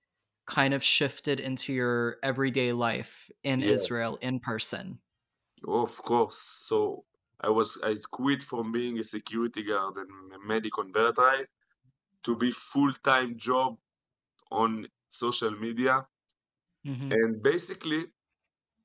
[0.45, 3.63] kind of shifted into your everyday life in Yes.
[3.63, 4.99] Israel in person?
[5.67, 6.37] Of course.
[6.37, 7.05] So
[7.39, 11.47] I was I quit from being a security guard and a medic on Birthright
[12.23, 13.79] to be full-time job
[14.51, 16.07] on social media.
[16.85, 18.11] hmm And basically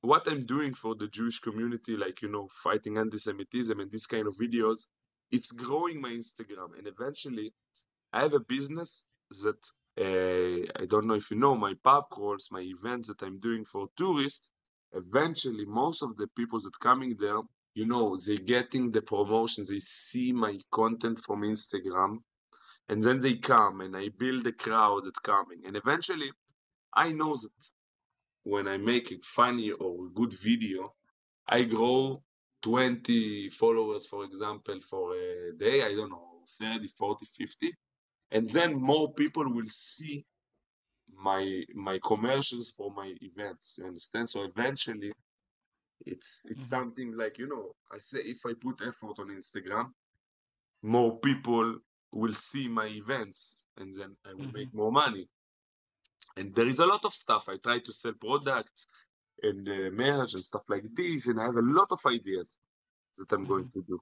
[0.07, 4.25] what I'm doing for the Jewish community, like you know, fighting anti-Semitism and these kind
[4.27, 4.85] of videos,
[5.31, 6.69] it's growing my Instagram.
[6.77, 7.51] And eventually
[8.13, 9.03] I have a business
[9.43, 9.61] that
[9.99, 13.65] uh, I don't know if you know my pub crawls, my events that I'm doing
[13.65, 14.49] for tourists.
[14.93, 17.41] Eventually, most of the people that coming there,
[17.75, 19.65] you know, they getting the promotion.
[19.69, 22.19] They see my content from Instagram,
[22.87, 25.63] and then they come, and I build a crowd that's coming.
[25.65, 26.31] And eventually,
[26.95, 27.51] I know that
[28.47, 30.93] when I make a funny or good video,
[31.47, 32.23] I grow
[32.63, 35.83] 20 followers, for example, for a day.
[35.83, 37.67] I don't know, 30, 40, 50
[38.31, 40.25] and then more people will see
[41.13, 45.13] my my commercials for my events you understand so eventually
[46.05, 46.69] it's it's Mhm.
[46.69, 49.87] something like you know i say if i put effort on instagram
[50.83, 51.79] more people
[52.11, 55.27] will see my events and then i will make more money
[56.37, 57.49] and there is a lot of stuff.
[57.49, 58.87] I try to sell products
[59.43, 62.57] and uh, merch and stuff like this and i have a lot of ideas
[63.17, 63.99] that i'm going to do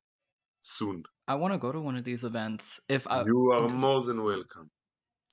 [0.61, 1.03] soon.
[1.27, 2.81] I want to go to one of these events.
[2.89, 4.71] If I, you are more than welcome.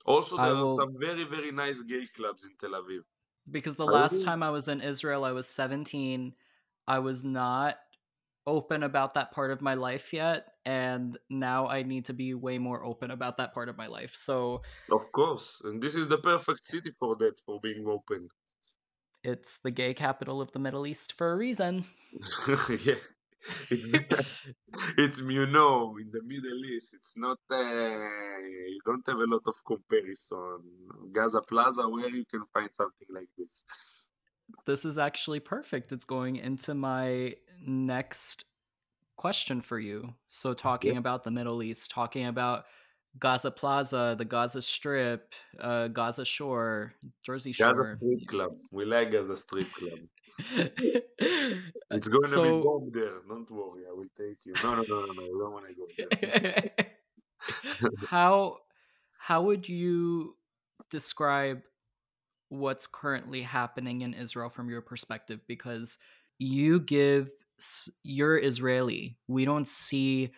[0.05, 3.01] Also there are some very very nice gay clubs in tel aviv.
[3.49, 6.33] Because the last time I was in Israel, I was 17.
[6.87, 7.77] I was not
[8.45, 12.57] open about that part of my life yet, and now I need to be way
[12.57, 14.15] more open about that part of my life.
[14.15, 18.29] So Of course, and this is the perfect city for that, for being open.
[19.23, 21.85] it's the gay capital of the Middle East for a reason.
[22.83, 22.95] yeah,
[23.69, 23.89] it's
[24.97, 29.43] it's you know in the Middle East, it's not uh, you don't have a lot
[29.47, 30.59] of comparison.
[31.11, 33.65] Gaza Plaza, where you can find something like this.
[34.65, 35.91] This is actually perfect.
[35.91, 38.45] It's going into my next
[39.15, 40.13] question for you.
[40.27, 40.99] So, talking Yeah.
[40.99, 42.65] about the Middle East, talking about
[43.19, 47.69] Gaza Plaza, the Gaza Strip, uh, Gaza Shore, Jersey Shore.
[47.69, 48.57] Gaza Strip Club.
[48.71, 49.99] We like Gaza Strip Club.
[51.91, 53.21] It's going to be bombed there.
[53.27, 54.53] Don't worry, I will take you.
[54.63, 55.23] No, no, no, no, no.
[55.31, 55.85] We don't want to go
[56.21, 56.71] there.
[58.07, 58.57] how
[59.17, 60.35] how would you
[60.89, 61.61] describe
[62.53, 65.97] what's currently happening in Israel from your perspective because
[66.37, 67.31] you give
[68.03, 69.17] you're Israeli.
[69.27, 70.31] We don't see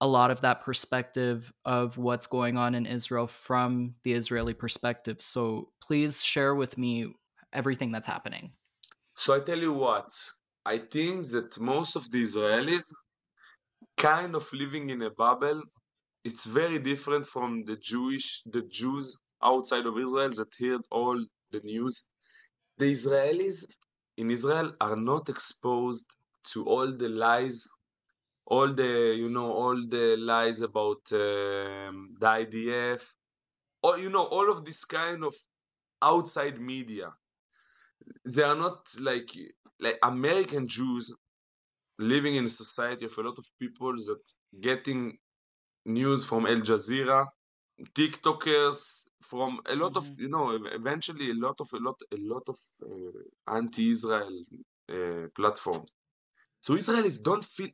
[0.00, 5.20] a lot of that perspective of what's going on in Israel from the Israeli perspective.
[5.20, 7.14] So please share with me
[7.52, 8.52] everything that's happening.
[9.16, 10.12] So I tell you what,
[10.66, 12.92] I think that most of the Israelis
[13.96, 15.62] kind of living in a bubble.
[16.24, 21.18] It's very different from the Jewish, the Jews outside of Israel that heard all
[21.54, 22.04] the news.
[22.78, 23.66] The Israelis
[24.16, 26.08] in Israel are not exposed
[26.52, 27.66] to all the lies,
[28.46, 33.02] all the, you know, all the lies about um, the IDF,
[33.82, 35.34] or, you know, all of this kind of
[36.02, 37.08] outside media.
[38.34, 39.30] They are not like,
[39.80, 41.12] like American Jews
[41.98, 44.22] living in a society of a lot of people that
[44.60, 45.18] getting
[45.84, 47.26] news from Al Jazeera,
[47.82, 50.18] TikTokers, from a lot of Mhm.
[50.18, 53.20] you know eventually a lot of a lot a lot of uh,
[53.58, 54.44] anti-Israel
[54.88, 55.94] uh, platforms.
[56.60, 57.70] So Israelis don't feel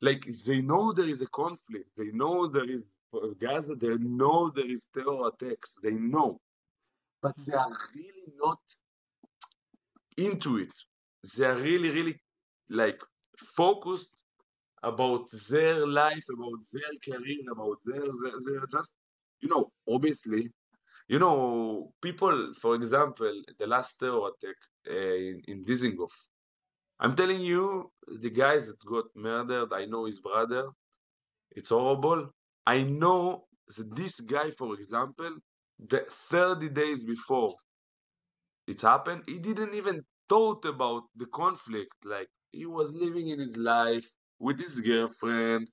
[0.00, 1.90] like they know there is a conflict.
[1.96, 2.84] They know there is
[3.14, 3.74] uh, Gaza.
[3.76, 5.74] They know there is terror attacks.
[5.82, 6.40] They know,
[7.22, 8.60] but they are really not
[10.16, 10.76] into it.
[11.36, 12.20] They are really really
[12.68, 13.00] like
[13.38, 14.14] focused
[14.82, 18.94] about their life, about their career, about their, their, their just,
[19.42, 20.50] you know, obviously,
[21.08, 24.56] you know, people, for example, the last terror attack
[24.90, 24.94] uh,
[25.30, 26.12] in, in Dizengoff,
[27.00, 30.68] I'm telling you, the guys that got murdered, I know his brother,
[31.52, 32.30] it's horrible.
[32.66, 35.36] I know that this guy, for example,
[35.78, 37.54] the 30 days before
[38.66, 41.94] it happened, he didn't even thought about the conflict.
[42.04, 44.06] Like he was living in his life
[44.38, 45.68] with his girlfriend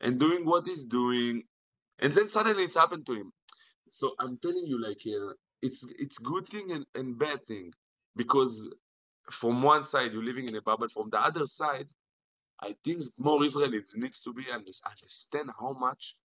[0.00, 1.44] and doing what he's doing,
[2.00, 3.32] and then suddenly it's happened to him.
[3.90, 7.72] So I'm telling you, like, uh, it's it's good thing and, and bad thing
[8.16, 8.72] because
[9.30, 11.88] from one side you're living in a bubble, from the other side,
[12.60, 16.16] I think more Israelis needs to be under- understand how much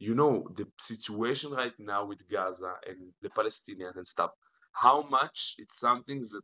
[0.00, 4.32] you know the situation right now with Gaza and the Palestinians and stuff.
[4.72, 6.42] How much it's something that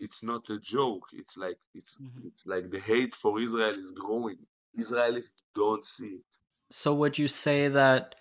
[0.00, 1.06] it's not a joke.
[1.14, 2.26] It's like it's Mhm.
[2.26, 4.46] it's like the hate for Israel is growing.
[4.78, 6.38] Israelis don't see it.
[6.70, 8.14] So would you say that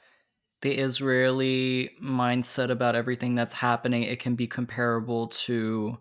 [0.61, 5.99] the Israeli mindset about everything that's happening it can be comparable to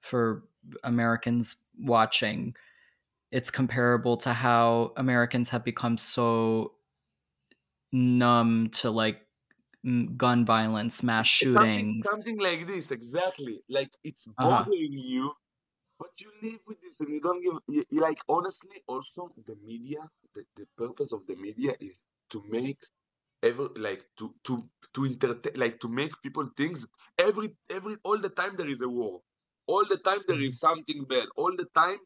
[0.00, 0.44] for
[0.84, 2.56] Americans watching
[3.32, 6.74] it's comparable to how Americans have become so
[7.92, 9.26] numb to like
[10.16, 12.02] gun violence, mass shootings.
[12.02, 13.60] something like this, exactly.
[13.68, 14.64] Like it's Uh-huh.
[14.64, 15.32] bothering you,
[15.98, 20.10] but you live with this and you don't give you like honestly also the media,
[20.38, 22.78] the, the purpose of the media is to make
[23.42, 26.76] ever like to to to entertain like to make people think
[27.18, 29.20] every every all the time there is a war.
[29.66, 30.68] All the time there is mm-hmm.
[30.68, 31.26] something bad.
[31.36, 31.98] All the time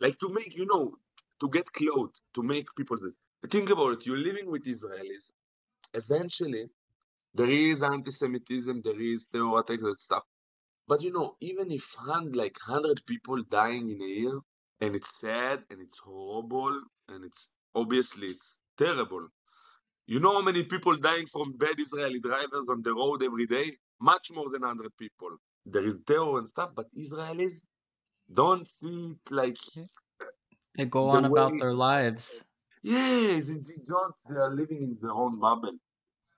[0.00, 0.94] like to make you know
[1.40, 2.98] to get clothes, to make people
[3.50, 4.06] think about it.
[4.06, 5.32] You're living with Israelis.
[5.94, 6.66] Eventually
[7.34, 10.24] there is anti-Semitism, there is terror attacks and stuff.
[10.86, 14.38] But you know, even if hand like hundred people dying in a year,
[14.82, 19.28] and it's sad and it's horrible and it's obviously it's terrible.
[20.06, 23.72] You know how many people dying from bad Israeli drivers on the road every day?
[24.00, 25.30] Much more than hundred people.
[25.66, 27.62] There is terror and stuff, but Israelis
[28.32, 29.58] don't see it like
[30.76, 32.44] They go the on about their lives.
[32.82, 34.14] Yes, they, they don't.
[34.28, 35.76] They are living in their own bubble.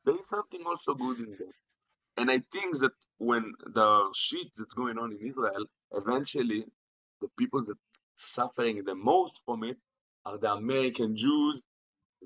[0.04, 1.54] There is something also good in that.
[2.18, 6.64] And I think that when the shit that's going on in Israel, eventually
[7.20, 7.78] the people that
[8.16, 9.78] suffering the most from it
[10.26, 11.64] are the American Jews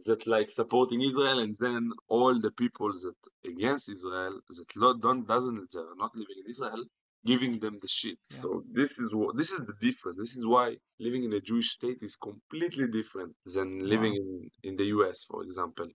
[0.06, 3.18] that like supporting Israel, and then all the people that
[3.52, 6.84] against Israel that lo- don't doesn't they're not living in Israel
[7.26, 8.18] giving them the shit.
[8.30, 8.40] Yeah.
[8.42, 10.16] So this is what this is the difference.
[10.18, 14.22] This is why living in a Jewish state is completely different than living Wow.
[14.22, 15.88] in in the US, for example.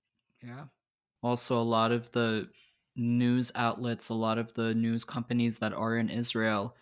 [0.52, 0.66] Yeah.
[1.22, 2.30] Also, a lot of the
[2.96, 6.76] news outlets, a lot of the news companies that are in Israel,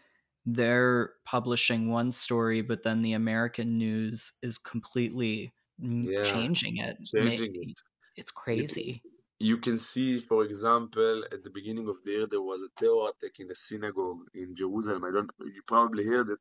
[0.45, 5.53] they're publishing one story, but then the American news is completely
[6.01, 6.97] Yeah, changing it.
[7.03, 7.79] Changing it.
[8.15, 9.03] It's crazy.
[9.39, 13.09] you can see, for example, at the beginning of the year, there was a terror
[13.09, 15.03] attack in a synagogue in Jerusalem.
[15.05, 15.31] I don't.
[15.39, 16.39] You probably heard it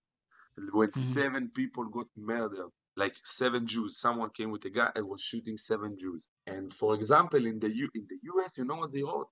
[0.72, 0.94] when Mhm.
[0.94, 2.70] seven people got murdered.
[2.96, 3.98] Like seven Jews.
[3.98, 6.28] Someone came with a gun and was shooting seven Jews.
[6.46, 9.28] And for example, in the U in the US, you know what they wrote?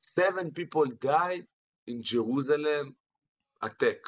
[0.00, 1.46] Seven people died
[1.86, 2.96] in Jerusalem
[3.62, 3.98] attack.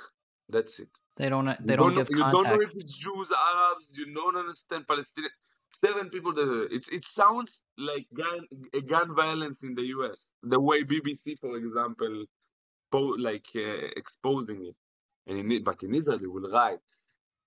[0.49, 0.89] That's it.
[1.17, 1.47] They don't.
[1.65, 2.05] They don't don't know.
[2.05, 3.87] give You don't know if it's Jews, Arabs.
[3.91, 5.31] You don't understand Palestinian.
[5.75, 6.35] Seven people.
[6.35, 10.33] That it's it sounds like gun a gun violence in the U.S.
[10.43, 12.25] The way BBC, for example,
[12.91, 14.77] po- like uh, exposing it.
[15.27, 16.79] And in it, but in Israel, you will write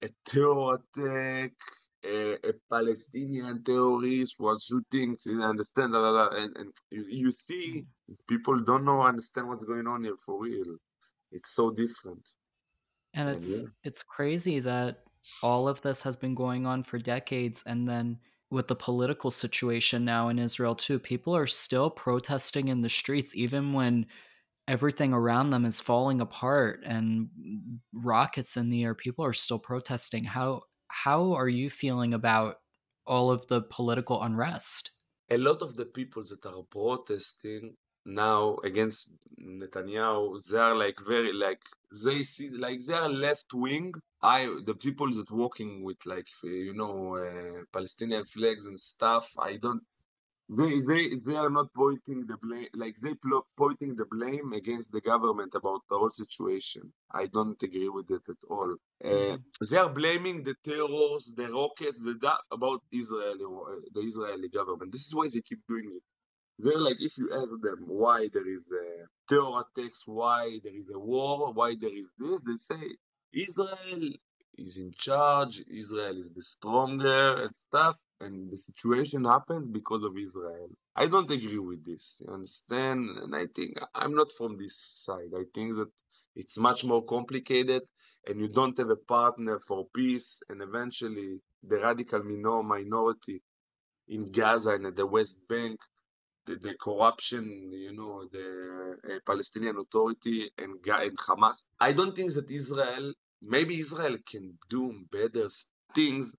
[0.01, 1.51] a terror attack.
[2.05, 5.15] A, a Palestinian terrorist was shooting.
[5.25, 5.93] You understand?
[5.93, 7.85] la, la, la, And, and you, you see,
[8.27, 10.75] people don't know understand what's going on here for real.
[11.33, 12.33] It's so different.
[13.13, 13.67] And And it's yeah.
[13.83, 15.03] it's crazy that
[15.41, 18.19] all of this has been going on for decades and then
[18.49, 23.35] with the political situation now in Israel too, people are still protesting in the streets
[23.35, 24.05] even when
[24.67, 27.29] everything around them is falling apart and
[27.93, 28.95] rockets in the air.
[28.95, 30.23] People are still protesting.
[30.23, 32.59] How how are you feeling about
[33.05, 34.91] all of the political unrest?
[35.29, 41.33] a lot of the people that are protesting now against Netanyahu, they are like very
[41.33, 41.61] like
[42.05, 43.93] they see like they are left wing.
[44.21, 49.29] I the people that walking with like you know uh, Palestinian flags and stuff.
[49.39, 49.83] I don't.
[50.49, 54.91] They they they are not pointing the blame like they pl- pointing the blame against
[54.93, 56.93] the government about the whole situation.
[57.11, 58.73] I don't agree with it at all.
[59.03, 59.43] Uh, Mhm.
[59.69, 64.91] they are blaming the terrors, the rockets, the da- about Israeli uh, the Israeli government.
[64.93, 66.03] This is why they keep doing it.
[66.59, 70.91] They're like, if you ask them why there is a terror attacks, why there is
[70.93, 72.89] a war, why there is this, they say
[73.33, 74.09] Israel
[74.57, 80.17] is in charge, Israel is the stronger and stuff, and the situation happens because of
[80.17, 80.69] Israel.
[80.95, 83.09] I don't agree with this, you understand?
[83.21, 85.33] And I think I'm not from this side.
[85.37, 85.91] I think that
[86.37, 87.83] it's much more complicated,
[88.27, 93.41] and you don't have a partner for peace, and eventually the radical minor- minority
[94.07, 95.79] in Gaza and at the West Bank
[96.47, 101.65] the, the corruption, you know, the uh, Palestinian Authority and, and Hamas.
[101.79, 105.47] I don't think that Israel, maybe Israel can do better
[105.95, 106.35] things,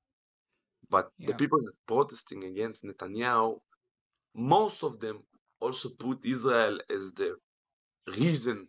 [0.90, 3.59] but the people that protesting against Netanyahu,
[4.35, 5.23] most of them
[5.61, 7.37] also put Israel as the
[8.19, 8.69] reason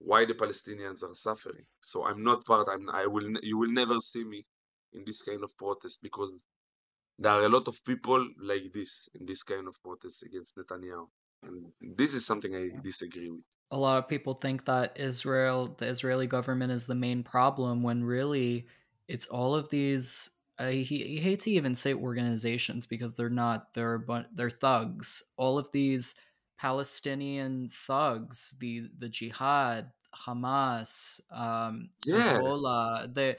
[0.00, 1.64] why the Palestinians are suffering.
[1.82, 2.68] So I'm not part.
[2.72, 2.88] I'm.
[2.90, 3.30] I will.
[3.42, 4.44] You will never see me
[4.92, 6.44] in this kind of protest because
[7.18, 11.06] there are a lot of people like this in this kind of protest against Netanyahu.
[11.44, 13.44] And this is something I disagree with.
[13.70, 18.02] a lot of people think that Israel, the Israeli government, is the main problem when
[18.02, 18.66] really
[19.08, 20.30] it's all of these.
[20.58, 23.74] I, he- I hate to even say organizations because they're not.
[23.74, 25.08] They're but they're thugs.
[25.36, 26.14] All of these
[26.58, 32.38] Palestinian thugs, the the jihad, Hamas, um, Yeah.
[32.38, 33.14] Hezbollah.
[33.14, 33.36] The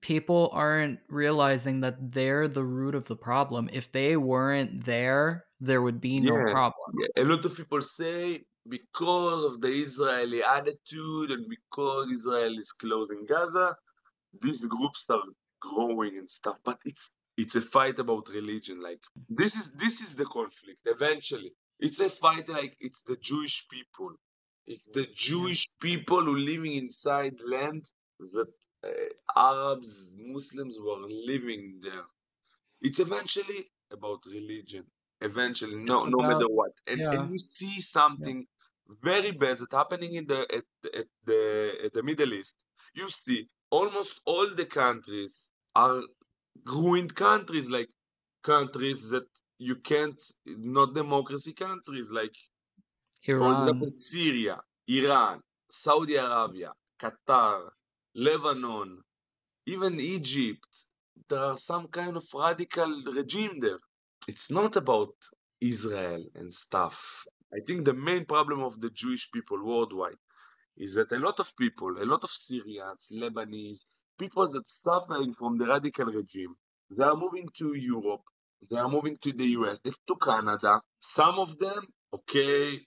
[0.00, 3.68] people aren't realizing that they're the root of the problem.
[3.72, 6.42] If they weren't there, there would be no Yeah.
[6.42, 6.94] problem.
[6.94, 12.72] Yeah, a lot of people say because of the Israeli attitude and because Israel is
[12.72, 13.76] closing Gaza,
[14.40, 15.24] these groups are
[15.60, 16.58] growing and stuff.
[16.64, 18.80] But it's it's a fight about religion.
[18.80, 20.82] Like this is this is the conflict.
[20.86, 24.12] Eventually, it's a fight like it's the Jewish people.
[24.66, 27.84] It's the Jewish people who living inside land
[28.18, 28.52] that
[29.36, 32.06] Arabs, Muslims were living there.
[32.80, 34.86] It's eventually about religion.
[35.20, 37.12] Eventually, no, It's no matter what, and yeah.
[37.12, 38.46] and you see something
[39.02, 41.40] very bad that happening in the at, the- at the
[41.86, 42.64] at the Middle East.
[42.94, 46.02] You see, almost all the countries are
[46.66, 47.90] ruined countries, like
[48.42, 49.28] countries that
[49.58, 52.36] you can't, not democracy countries, like
[53.34, 53.54] for Iran.
[53.54, 57.70] example, Syria, Iran, Saudi Arabia, Qatar,
[58.14, 59.02] Lebanon,
[59.66, 60.68] even Egypt.
[61.28, 63.80] There are some kind of radical regime there.
[64.28, 65.14] It's not about
[65.60, 67.24] Israel and stuff.
[67.54, 70.18] I think the main problem of the Jewish people worldwide
[70.76, 73.84] is that a lot of people, a lot of Syrians, Lebanese,
[74.18, 76.54] people that suffering from the radical regime,
[76.96, 78.22] they are moving to Europe,
[78.70, 80.82] they are moving to the US, they- to Canada.
[81.00, 82.80] Some of them, okay,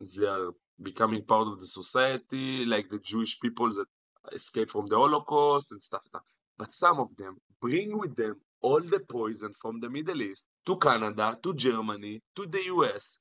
[0.00, 3.88] they are becoming part of the society, like the Jewish people that
[4.32, 6.22] escaped from the Holocaust and stuff, stuff.
[6.58, 10.76] But some of them bring with them all the poison from the Middle East to
[10.78, 13.18] Canada, to Germany, to the US,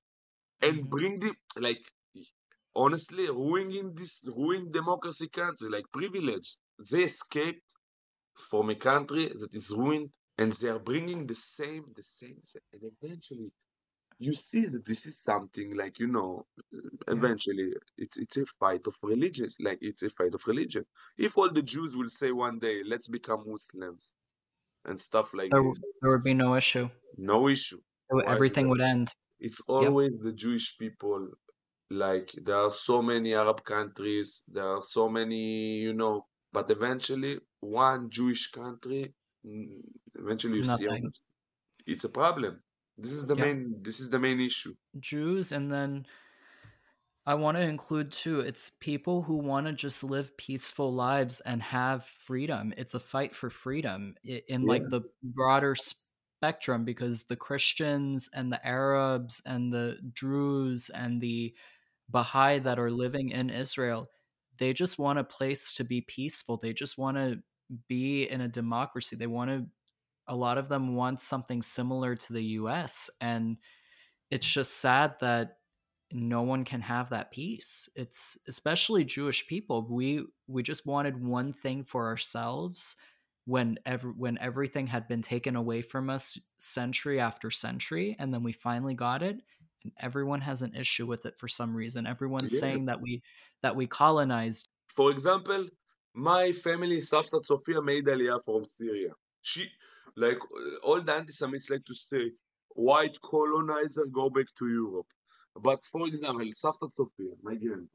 [0.62, 0.90] and Mhm.
[0.90, 1.84] bring the like
[2.76, 6.56] honestly ruining this ruining democracy country, like privilege.
[6.92, 7.76] They escaped
[8.50, 12.42] from a country that is ruined and they are bringing the same, the same.
[12.74, 13.52] and eventually
[14.28, 16.46] you see that this is something like you know
[17.08, 20.86] eventually it's it's a fight of religions like it's a fight of religion.
[21.18, 24.12] If all the jews will say one day let's become muslims
[24.86, 26.90] and stuff like There, this there would be no issue.
[27.18, 27.82] no issue.
[28.12, 29.14] Would- Everything would end.
[29.40, 29.96] it's Yep.
[29.96, 31.22] always the jewish people
[31.90, 35.44] like there are so many arab countries there are so many
[35.88, 36.16] you know
[36.54, 39.16] but eventually one jewish country
[40.16, 40.88] eventually you see
[41.86, 42.64] it's a problem
[43.02, 43.44] this is the Yeah.
[43.44, 46.06] main this is the main issue Jews, and then
[47.26, 51.62] I want to include too, it's people who want to just live peaceful lives and
[51.62, 52.74] have freedom.
[52.78, 58.52] It's a fight for freedom in yeah like the broader spectrum because the Christians and
[58.52, 61.54] the Arabs and the Druze and the
[62.10, 64.10] Baha'i that are living in Israel,
[64.58, 66.58] they just want a place to be peaceful.
[66.58, 67.44] They just want to
[67.88, 69.16] be in a democracy.
[69.16, 69.68] They want to,
[70.32, 73.12] a lot of them want something similar to the US.
[73.22, 73.58] And
[74.32, 75.58] it's just sad that
[76.14, 81.54] no one can have that peace it's especially jewish people we we just wanted one
[81.54, 82.98] thing for ourselves
[83.46, 88.44] when ever when everything had been taken away from us century after century and then
[88.44, 89.38] we finally got it
[89.86, 93.24] and everyone has an issue with it for some reason everyone's yeah saying that we
[93.62, 95.68] that we colonized For example,
[96.14, 99.14] my family, Safta Sofia, made Aliyah from Syria.
[99.42, 99.72] She,
[100.16, 100.40] like
[100.84, 102.32] all the anti-Semites like to say,
[102.76, 105.08] white colonizer go back to Europe.
[105.56, 107.88] But for example, Safta Sofia, my grandma,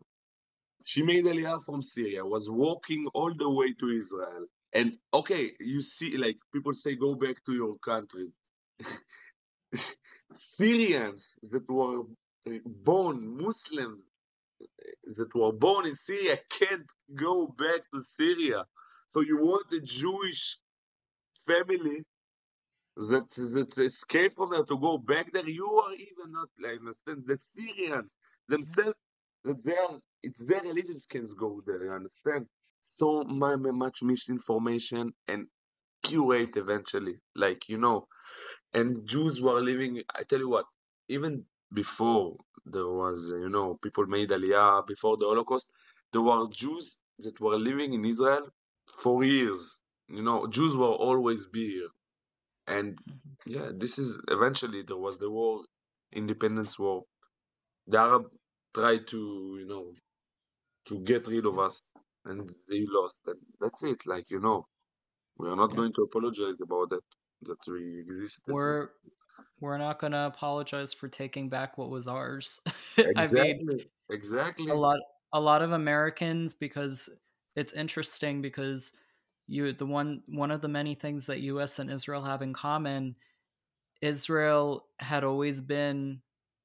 [0.85, 4.47] she made Aliyah from Syria, was walking all the way to Israel.
[4.73, 8.33] And okay, you see, like people say, go back to your countries.
[10.35, 14.03] Syrians that were uh, born Muslims
[15.17, 18.65] that were born in Syria can't go back to Syria.
[19.11, 20.59] So you want the Jewish
[21.47, 22.05] family
[22.97, 25.49] that that escaped from there to go back there?
[25.49, 28.11] You are even not like understand the Syrians
[28.49, 28.99] themselves
[29.45, 31.85] that they are it's their religions can go there.
[31.85, 32.47] You understand?
[32.83, 35.47] So my, much misinformation and
[36.03, 38.07] curate eventually, like you know,
[38.75, 40.03] and Jews were living.
[40.15, 40.67] I tell you what,
[41.09, 41.45] even
[41.75, 42.37] before
[42.67, 45.73] there was, you know, people made Aliyah before the Holocaust,
[46.13, 48.49] there were Jews that were living in Israel
[49.03, 49.81] for years.
[50.09, 51.91] You know, Jews will always be here,
[52.67, 53.37] and Mhm.
[53.47, 55.65] yeah, this is eventually there was the war,
[56.13, 57.05] independence war.
[57.89, 58.25] The Arab
[58.75, 59.95] tried to, you know,
[60.89, 61.89] to get rid of us,
[62.25, 63.21] and they lost.
[63.27, 64.07] And that's it.
[64.07, 64.67] Like you know,
[65.39, 65.77] we are not Yeah.
[65.77, 67.05] going to apologize about that
[67.43, 68.57] that we existed.
[68.57, 68.91] we're
[69.61, 72.61] we're not going to apologize for taking back what was ours
[73.17, 73.67] i mean
[74.09, 74.99] Exactly, a lot
[75.33, 77.23] a lot of Americans because
[77.57, 78.97] it's interesting because
[79.47, 83.17] you the one one of the many things that US and Israel have in common
[84.03, 86.21] Israel had always been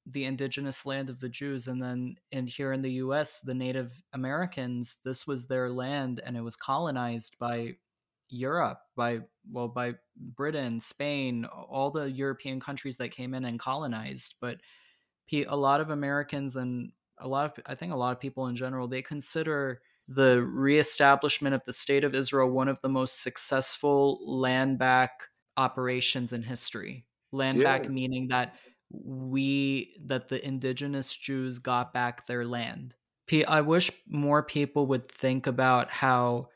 [0.06, 4.02] the indigenous land of the Jews and then in here in the US the Native
[4.14, 7.76] Americans this was their land and it was colonized by
[8.32, 9.20] Europe by
[9.52, 14.36] well by Britain Spain all the European countries that came in and colonized.
[14.42, 14.58] But
[15.34, 18.56] a lot of Americans and a lot of I think a lot of people in
[18.56, 24.20] general they consider the reestablishment of the state of Israel one of the most successful
[24.28, 25.28] land back
[25.58, 27.06] operations in history.
[27.32, 28.56] Land Yeah, back meaning that
[28.90, 32.96] we that the indigenous Jews got back their land.
[33.28, 36.50] P- I wish more people would think about how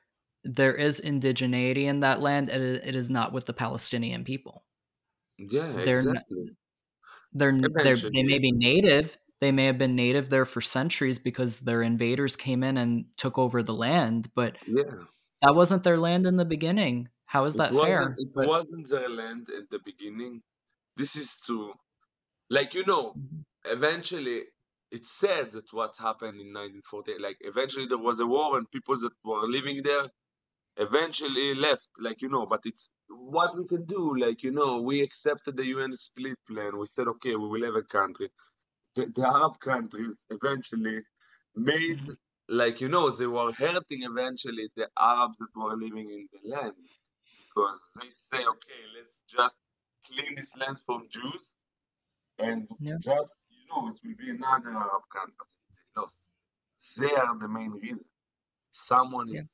[0.44, 4.66] there is indigeneity in that land and it, is not with the Palestinian people.
[5.38, 6.56] yeah, They're exactly.
[7.34, 11.60] they're, they're, they may be native they may have been native there for centuries because
[11.60, 14.84] their invaders came in and took over the land but yeah.
[15.42, 18.90] that wasn't their land in the beginning how is that wasn't fair it but wasn't
[18.90, 20.42] their land at the beginning.
[20.96, 21.74] This is to
[22.50, 23.44] like you know, Mhm.
[23.66, 24.46] eventually
[24.92, 27.20] it's sad that what happened in 1948.
[27.20, 30.06] Like eventually there was a war and people that were living there
[30.78, 31.90] eventually left.
[32.00, 34.18] Like you know, but it's what we can do.
[34.18, 36.78] Like you know, we accepted the UN split plan.
[36.78, 38.30] We said okay, we will have a country.
[38.96, 41.02] The, the Arab countries eventually
[41.56, 42.18] made Mhm.
[42.50, 46.76] like you know they were hurting eventually the Arabs that were living in the land
[47.40, 49.60] because they say okay, let's just
[50.08, 51.54] clean this land from Jews
[52.40, 55.36] and yeah just you know it will be another Arab country.
[55.96, 56.20] they lost.
[57.00, 58.06] They are the main reason.
[58.74, 59.42] Someone Yeah.
[59.42, 59.54] is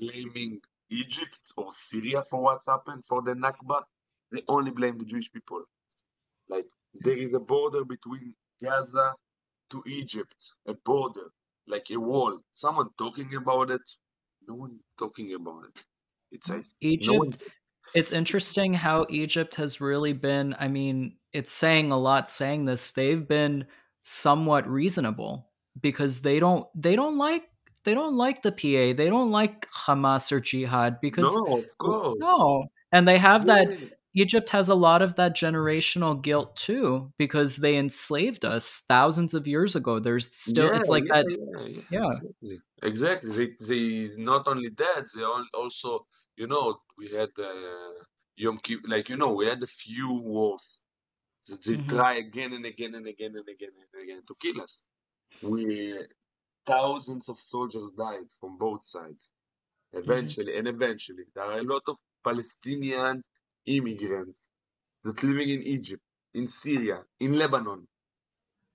[0.00, 0.60] blaming
[0.90, 3.84] Egypt or Syria for what's happened for the Nakba.
[4.32, 5.64] They only blame the Jewish people.
[6.48, 9.14] Like there is a border between Gaza
[9.70, 11.30] to Egypt, a border,
[11.66, 12.38] like a wall.
[12.54, 13.82] Someone talking about it?
[14.48, 15.84] No one talking about it.
[16.32, 17.28] It's like no one.
[17.28, 17.42] Egypt
[17.94, 22.92] it's interesting how Egypt has really been I mean, it's saying a lot saying this.
[22.92, 23.66] They've been
[24.02, 25.48] somewhat reasonable
[25.80, 27.48] because they don't they don't like
[27.84, 28.96] they don't like the PA.
[28.96, 32.18] They don't like Hamas or Jihad because No, of course.
[32.20, 32.66] no.
[32.92, 33.68] And they have that
[34.14, 39.46] Egypt has a lot of that generational guilt too because they enslaved us thousands of
[39.46, 39.98] years ago.
[40.00, 41.26] There's still yeah, it's like yeah, that
[41.58, 43.30] yeah, yeah, exactly, exactly.
[43.30, 46.06] They, they not only that, they also,
[46.36, 47.92] you know, we had uh,
[48.36, 50.82] Yom Kippur, like you know, we had a few wars
[51.48, 51.96] that they Mhm.
[51.96, 54.86] try again and again and again and again and again to kill us.
[55.42, 55.98] We
[56.66, 59.32] thousands of soldiers died from both sides.
[59.92, 63.22] Eventually, and eventually, there are a lot of Palestinian
[63.66, 64.38] immigrants
[65.04, 66.02] that living in Egypt,
[66.34, 67.86] in Syria, in Lebanon.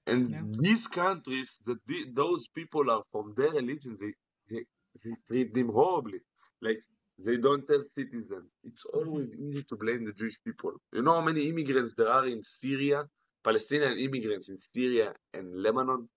[0.08, 0.44] And Yeah.
[0.64, 4.14] these countries that the, those people are from their religion, they,
[4.50, 4.66] they
[5.04, 6.20] they treat them horribly.
[6.62, 6.80] Like
[7.26, 8.50] they don't have citizens.
[8.64, 9.10] It's mm-hmm.
[9.10, 10.74] always easy to blame the Jewish people.
[10.94, 13.06] You know how many immigrants there are in Syria,
[13.44, 16.08] Palestinian immigrants in Syria and Lebanon,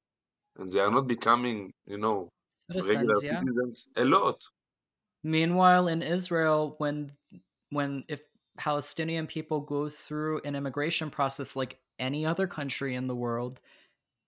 [0.57, 2.29] and they are not becoming, you know,
[2.69, 3.41] regular Citizens, yeah.
[3.41, 3.89] citizens.
[3.97, 4.39] A lot.
[5.25, 7.13] Meanwhile, in Israel, when
[7.71, 8.21] when if
[8.59, 13.61] Palestinian people go through an immigration process like any other country in the world,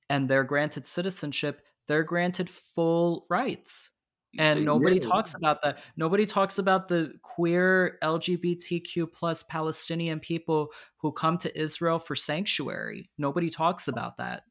[0.08, 3.92] and they're granted citizenship, they're granted full rights.
[4.38, 5.80] And nobody talks about that.
[5.96, 10.68] Nobody talks about the queer LGBTQ plus Palestinian people
[10.98, 13.10] who come to Israel for sanctuary.
[13.18, 13.92] Nobody talks oh.
[13.92, 14.44] about that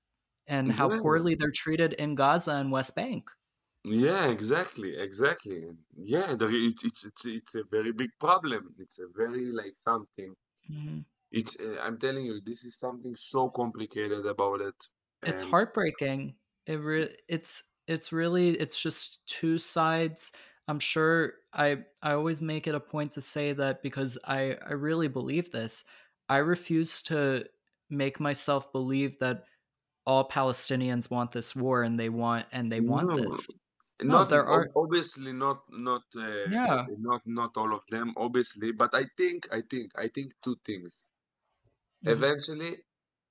[0.47, 3.29] and how poorly they're treated in Gaza and West Bank.
[3.83, 5.71] Yeah, exactly, exactly.
[5.95, 8.75] Yeah, there is, it's it's it's it's a very big problem.
[8.77, 10.35] It's a very like something.
[10.69, 11.03] Mhm.
[11.31, 14.75] It's uh, I'm telling you, this is something so complicated about it.
[15.23, 16.35] It's And heartbreaking.
[16.65, 20.31] It re- it's it's really it's just two sides.
[20.67, 24.71] I'm sure I I always make it a point to say that because I I
[24.73, 25.85] really believe this.
[26.29, 27.45] I refuse to
[27.89, 29.45] make myself believe that
[30.05, 33.47] all Palestinians want this war and they want and they want no, this.
[34.03, 36.87] No, not there are obviously not not uh, yeah.
[36.87, 41.09] not not all of them, obviously, but I think I think I think two things.
[42.01, 42.23] Mhm.
[42.25, 42.83] Eventually,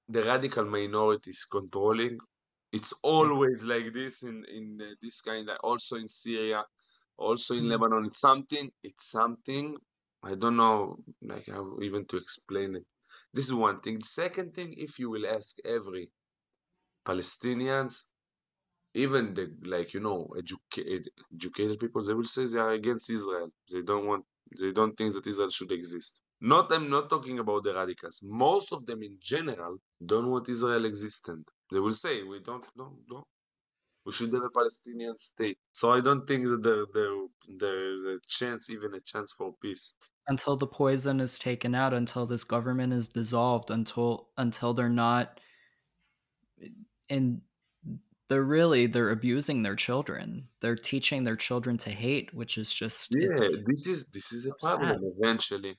[0.09, 2.19] the radical minority is controlling.
[2.73, 6.67] It's always like this in in uh, this kind, like also in Syria,
[7.19, 7.69] also in Mhm.
[7.69, 8.07] Lebanon.
[8.07, 8.73] It's something.
[8.83, 9.77] It's something.
[10.23, 12.87] I don't know, like how even to explain it.
[13.35, 13.99] This is one thing.
[14.01, 16.13] The second thing, if you will ask every
[17.05, 18.07] Palestinians,
[18.99, 23.51] even the like you know educated educated people, they will say they are against Israel.
[23.73, 24.25] They don't want.
[24.61, 26.21] They don't think that Israel should exist.
[26.41, 28.21] Not, I'm not talking about the radicals.
[28.23, 31.51] Most of them in general don't want Israel existent.
[31.73, 33.25] They will say, we don't, no, no.
[34.07, 35.59] We should have a Palestinian state.
[35.73, 37.15] So I don't think that there, there,
[37.59, 39.97] there is a chance, even a chance for peace.
[40.29, 45.41] Until the poison is taken out, until this government is dissolved, until until they're not
[47.11, 47.41] and
[48.29, 50.49] they're really they're abusing their children.
[50.61, 54.53] They're teaching their children to hate, which is just Yeah, this is this is a
[54.53, 54.99] so sad.
[54.99, 55.79] problem eventually.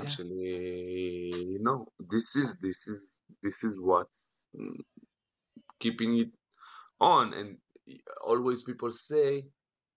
[0.00, 0.08] Yeah.
[0.08, 4.76] Eventually, you know, this is this is this is what's mm,
[5.80, 6.30] keeping it
[7.00, 7.34] on.
[7.34, 7.58] And
[8.24, 9.44] always people say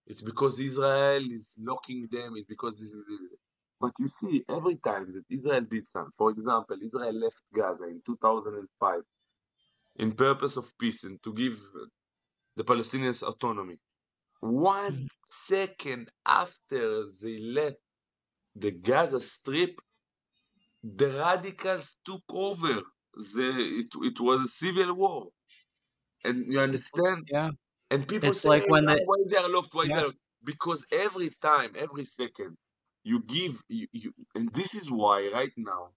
[0.06, 3.04] it's because Israel is locking them, it's because this is
[3.80, 8.02] but you see, every time that Israel did something, for example, Israel left Gaza in
[8.06, 9.02] 2005
[9.98, 11.58] in purpose of peace and to give
[12.56, 13.78] the Palestinians autonomy.
[14.40, 15.08] One Mhm.
[16.26, 17.78] after they left
[18.56, 19.80] the Gaza Strip,
[20.82, 22.82] the radicals took over.
[23.14, 25.28] The, it, it was a civil war.
[26.24, 27.30] And you understand?
[27.30, 27.50] yeah.
[27.90, 29.74] And people It's say, like when "Ah, the why is there locked?
[29.74, 29.94] Why is yeah.
[29.94, 30.18] there locked?
[30.44, 32.56] Because every time, every second,
[33.04, 35.92] you give, you, you, and this is why right now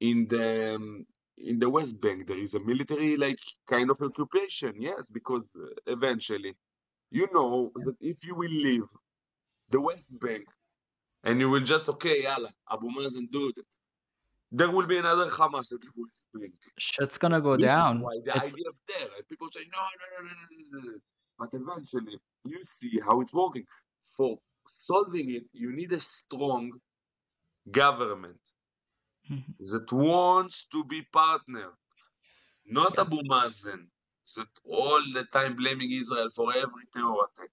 [0.00, 1.06] in the um,
[1.40, 4.74] in the West Bank there is a military like kind of occupation.
[4.80, 6.54] Yes, because uh, eventually,
[7.10, 8.84] you know that if you will leave
[9.70, 10.46] the West Bank
[11.24, 13.66] and you will just okay, yalla, Abu Mazen do it,
[14.50, 16.54] there will be another Hamas at the West Bank.
[16.78, 18.00] Shit's gonna go This is down.
[18.00, 20.92] why the It's idea of there, and people say no, no, no, no, no, no,
[20.92, 20.98] no.
[21.38, 23.64] But eventually, you see how it's working.
[24.16, 26.80] For solving it, you need a strong
[27.70, 28.40] government
[29.30, 29.54] Mhm.
[29.72, 31.72] that wants to be partner,
[32.66, 33.02] not Yeah.
[33.02, 33.88] Abu Mazen.
[34.36, 37.50] that all the time blaming Israel for every terror attack.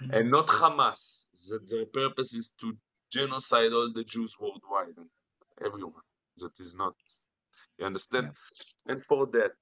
[0.00, 0.14] Mhm.
[0.16, 2.76] And not Hamas, that their purpose is to
[3.12, 5.10] genocide all the Jews worldwide and
[5.64, 6.02] everyone.
[6.38, 6.96] That is not,
[7.78, 8.32] you understand?
[8.86, 9.52] And for that,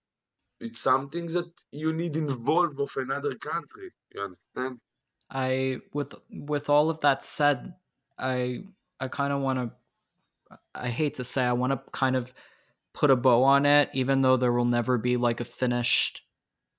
[0.61, 3.91] it's something that you need involved of another country.
[4.15, 4.81] You understand?
[5.31, 7.75] I with with all of that said,
[8.19, 8.65] I
[9.01, 9.77] I kind of want to
[10.75, 12.33] I hate to say I want to kind of
[12.93, 16.23] put a bow on it even though there will never be like a finished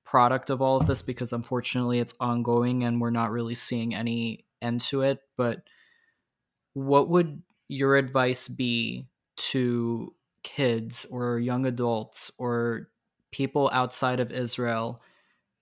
[0.04, 4.46] product of all of this because unfortunately it's ongoing and we're not really seeing any
[4.62, 5.64] end to it, but
[6.74, 9.08] what would your advice be
[9.38, 10.14] to
[10.44, 12.90] kids or young adults or
[13.32, 15.02] people outside of Israel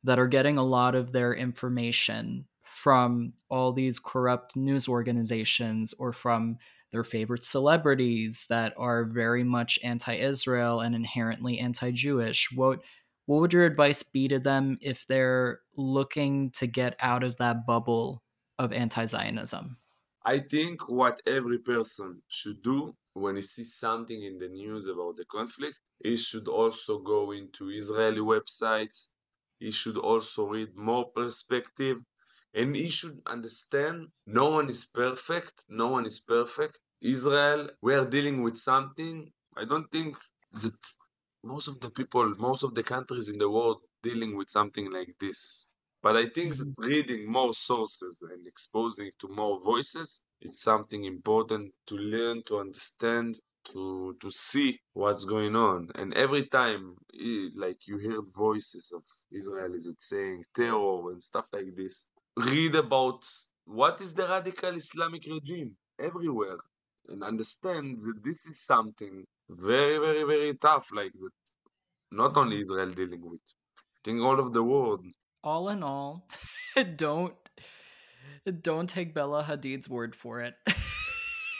[0.03, 6.11] that are getting a lot of their information from all these corrupt news organizations or
[6.11, 6.57] from
[6.91, 12.49] their favorite celebrities that are very much anti-Israel and inherently anti-Jewish.
[12.55, 12.79] What
[13.25, 17.67] what would your advice be to them if they're looking to get out of that
[17.67, 18.23] bubble
[18.57, 19.77] of anti-Zionism?
[20.25, 25.17] I think what every person should do when he sees something in the news about
[25.17, 29.09] the conflict, he should also go into Israeli websites.
[29.59, 31.97] He should also read more perspective
[32.53, 35.65] and he should understand no one is perfect.
[35.69, 36.79] No one is perfect.
[37.01, 39.31] Israel, we are dealing with something.
[39.57, 40.17] I don't think
[40.63, 40.73] that
[41.43, 45.15] most of the people, most of the countries in the world dealing with something like
[45.19, 45.69] this.
[46.01, 51.73] But I think that reading more sources and exposing to more voices is something important
[51.87, 53.39] to learn, to understand,
[53.73, 55.89] to to see what's going on.
[55.95, 61.75] And every time, eh, like you hear voices of Israelis saying terror and stuff like
[61.75, 63.25] this, read about
[63.65, 66.57] what is the radical Islamic regime everywhere
[67.07, 71.31] and understand that this is something very, very, very tough, like that
[72.11, 73.41] not only Israel dealing with.
[73.77, 75.05] I think all of the world.
[75.43, 76.27] All in all,
[76.95, 77.33] don't
[78.61, 80.55] don't take Bella Hadid's word for it.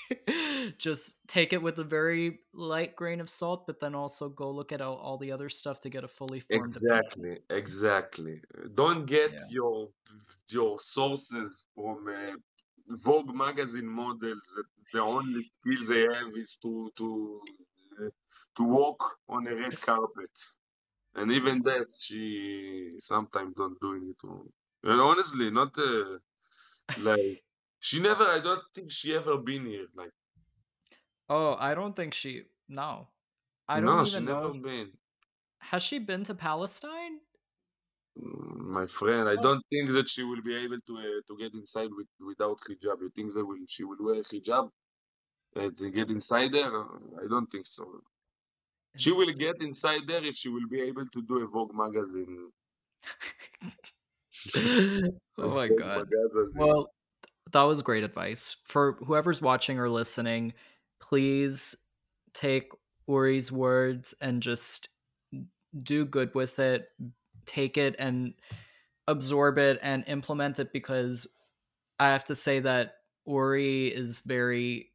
[0.77, 4.71] Just take it with a very light grain of salt, but then also go look
[4.71, 7.11] at all, all the other stuff to get a fully formed opinion.
[7.11, 8.41] Exactly, exactly.
[8.73, 9.49] Don't get Yeah.
[9.49, 9.89] your
[10.49, 12.35] your sources from uh,
[13.05, 17.41] Vogue magazine models that the only skill they have is to to
[17.99, 18.09] uh,
[18.57, 20.35] to walk on a red carpet,
[21.15, 24.19] and even that she sometimes don't doing it.
[24.27, 24.49] wrong.
[24.83, 26.19] And honestly, not uh,
[26.95, 27.43] like
[27.79, 28.25] she never.
[28.25, 29.87] I don't think she ever been here.
[29.95, 30.11] Like
[31.29, 32.43] Oh, I don't think she.
[32.67, 33.09] No,
[33.67, 34.97] I don't no, she never if- been.
[35.61, 37.21] has she been to Palestine?
[38.17, 39.41] Mm, My friend, I Oh.
[39.45, 43.01] don't think that she will be able to uh, to get inside with without hijab.
[43.05, 44.65] You think that will she will wear hijab
[45.57, 46.73] uh, to get inside there?
[47.23, 47.85] I don't think so.
[48.97, 52.51] She will get inside there if she will be able to do a Vogue magazine.
[55.37, 56.07] oh my god.
[56.11, 56.53] magazine.
[56.55, 56.91] Well,
[57.51, 58.55] that was great advice.
[58.65, 60.53] For whoever's watching or listening,
[60.99, 61.75] please
[62.33, 62.71] take
[63.07, 64.89] Uri's words and just
[65.81, 66.89] do good with it.
[67.45, 68.33] Take it and
[69.07, 71.27] absorb it and implement it because
[71.99, 72.95] I have to say that
[73.25, 74.91] Uri is very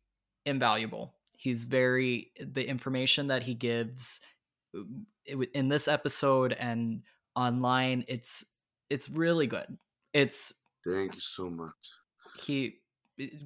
[0.47, 1.15] invaluable.
[1.37, 4.21] He's very the information that he gives
[4.77, 7.03] uh, in this episode and
[7.37, 8.53] online it's
[8.89, 9.77] it's really good.
[10.13, 10.55] It's
[10.87, 11.73] Thank you so much.
[12.39, 12.81] He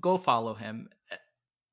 [0.00, 0.88] go follow him.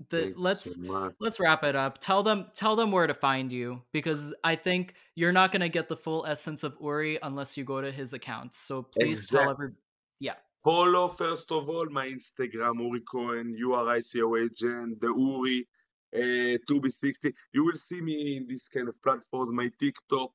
[0.09, 1.99] The Thank you let's so let's wrap it up.
[2.01, 5.69] Tell them tell them where to find you because I think you're not going to
[5.69, 8.59] get the full essence of Uri unless you go to his accounts.
[8.59, 9.51] So please tell Exactly.
[9.51, 9.75] every
[10.19, 10.33] yeah.
[10.63, 14.97] Follow first of all my Instagram, Uri Cohen, U R I C O H N,
[14.99, 15.65] the Uri,
[16.13, 17.33] uh, 2B60.
[17.53, 19.53] You will see me in this kind of platforms.
[19.53, 20.31] My TikTok,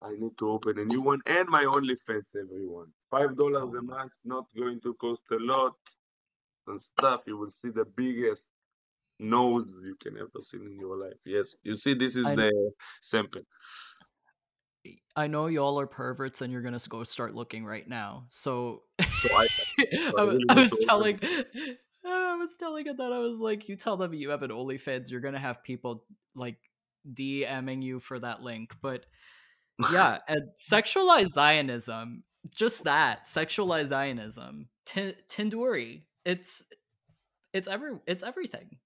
[0.00, 2.92] I need to open a new one, and my OnlyFans, everyone.
[3.10, 3.78] Five dollars Oh.
[3.78, 5.76] a month, not going to cost a lot
[6.66, 7.24] and stuff.
[7.26, 8.48] You will see the biggest
[9.18, 11.18] nose you can ever see in your life.
[11.24, 13.42] Yes, you see, this is I- the sample.
[15.14, 18.26] I know y'all are perverts and you're to go start looking right now.
[18.30, 18.82] So
[19.14, 19.46] So I,
[20.18, 21.20] I, was- really I was telling
[22.04, 25.10] I was telling it that I was like you tell them you have an OnlyFans,
[25.10, 26.04] you're to have people
[26.34, 26.56] like
[27.08, 28.74] DMing you for that link.
[28.82, 29.06] But
[29.92, 36.62] yeah, and sexualized Zionism, just that, sexualized Zionism, Tin Tinduri, it's
[37.52, 38.78] it's every it's everything.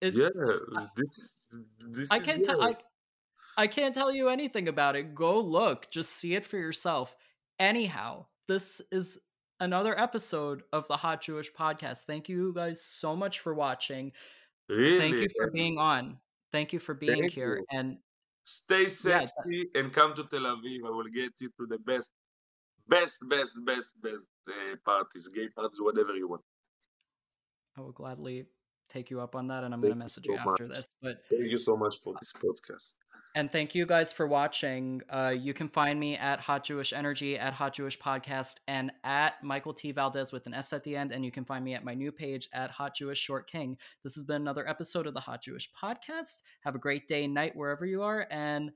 [0.00, 0.28] It, yeah,
[0.96, 1.54] this
[1.90, 2.62] this I can't tell.
[2.62, 2.76] I,
[3.56, 5.14] I can't tell you anything about it.
[5.14, 7.16] Go look, just see it for yourself.
[7.58, 9.20] Anyhow, this is
[9.58, 12.04] another episode of the Hot Jewish Podcast.
[12.04, 14.12] Thank you guys so much for watching.
[14.68, 16.18] Really, Thank you for being on.
[16.52, 17.58] Thank you for being Thank here.
[17.58, 17.78] you.
[17.78, 17.98] And
[18.44, 20.78] Stay Yeah, sexy and come to Tel Aviv.
[20.86, 22.12] I will get you to the best,
[22.88, 26.42] best, best, best, best uh, parties, gay parties, whatever you want.
[27.78, 28.46] I will gladly
[28.88, 30.76] take you up on that and I'm going to message you, so you after much.
[30.76, 30.88] this.
[31.00, 32.94] But thank you so much for this podcast.
[33.34, 35.02] And thank you guys for watching.
[35.10, 39.34] Uh, you can find me at Hot Jewish Energy, at Hot Jewish Podcast, and at
[39.44, 39.92] Michael T.
[39.92, 41.12] Valdes with an S at the end.
[41.12, 43.76] And you can find me at my new page at Hot Jewish Short King.
[44.02, 46.38] This has been another episode of the Hot Jewish Podcast.
[46.62, 48.72] Have a great day, night, wherever you are, and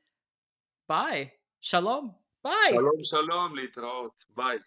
[0.87, 1.33] bye.
[1.61, 2.15] Shalom.
[2.43, 2.69] Bye.
[2.69, 4.11] Shalom, shalom, litraot.
[4.37, 4.59] Bye.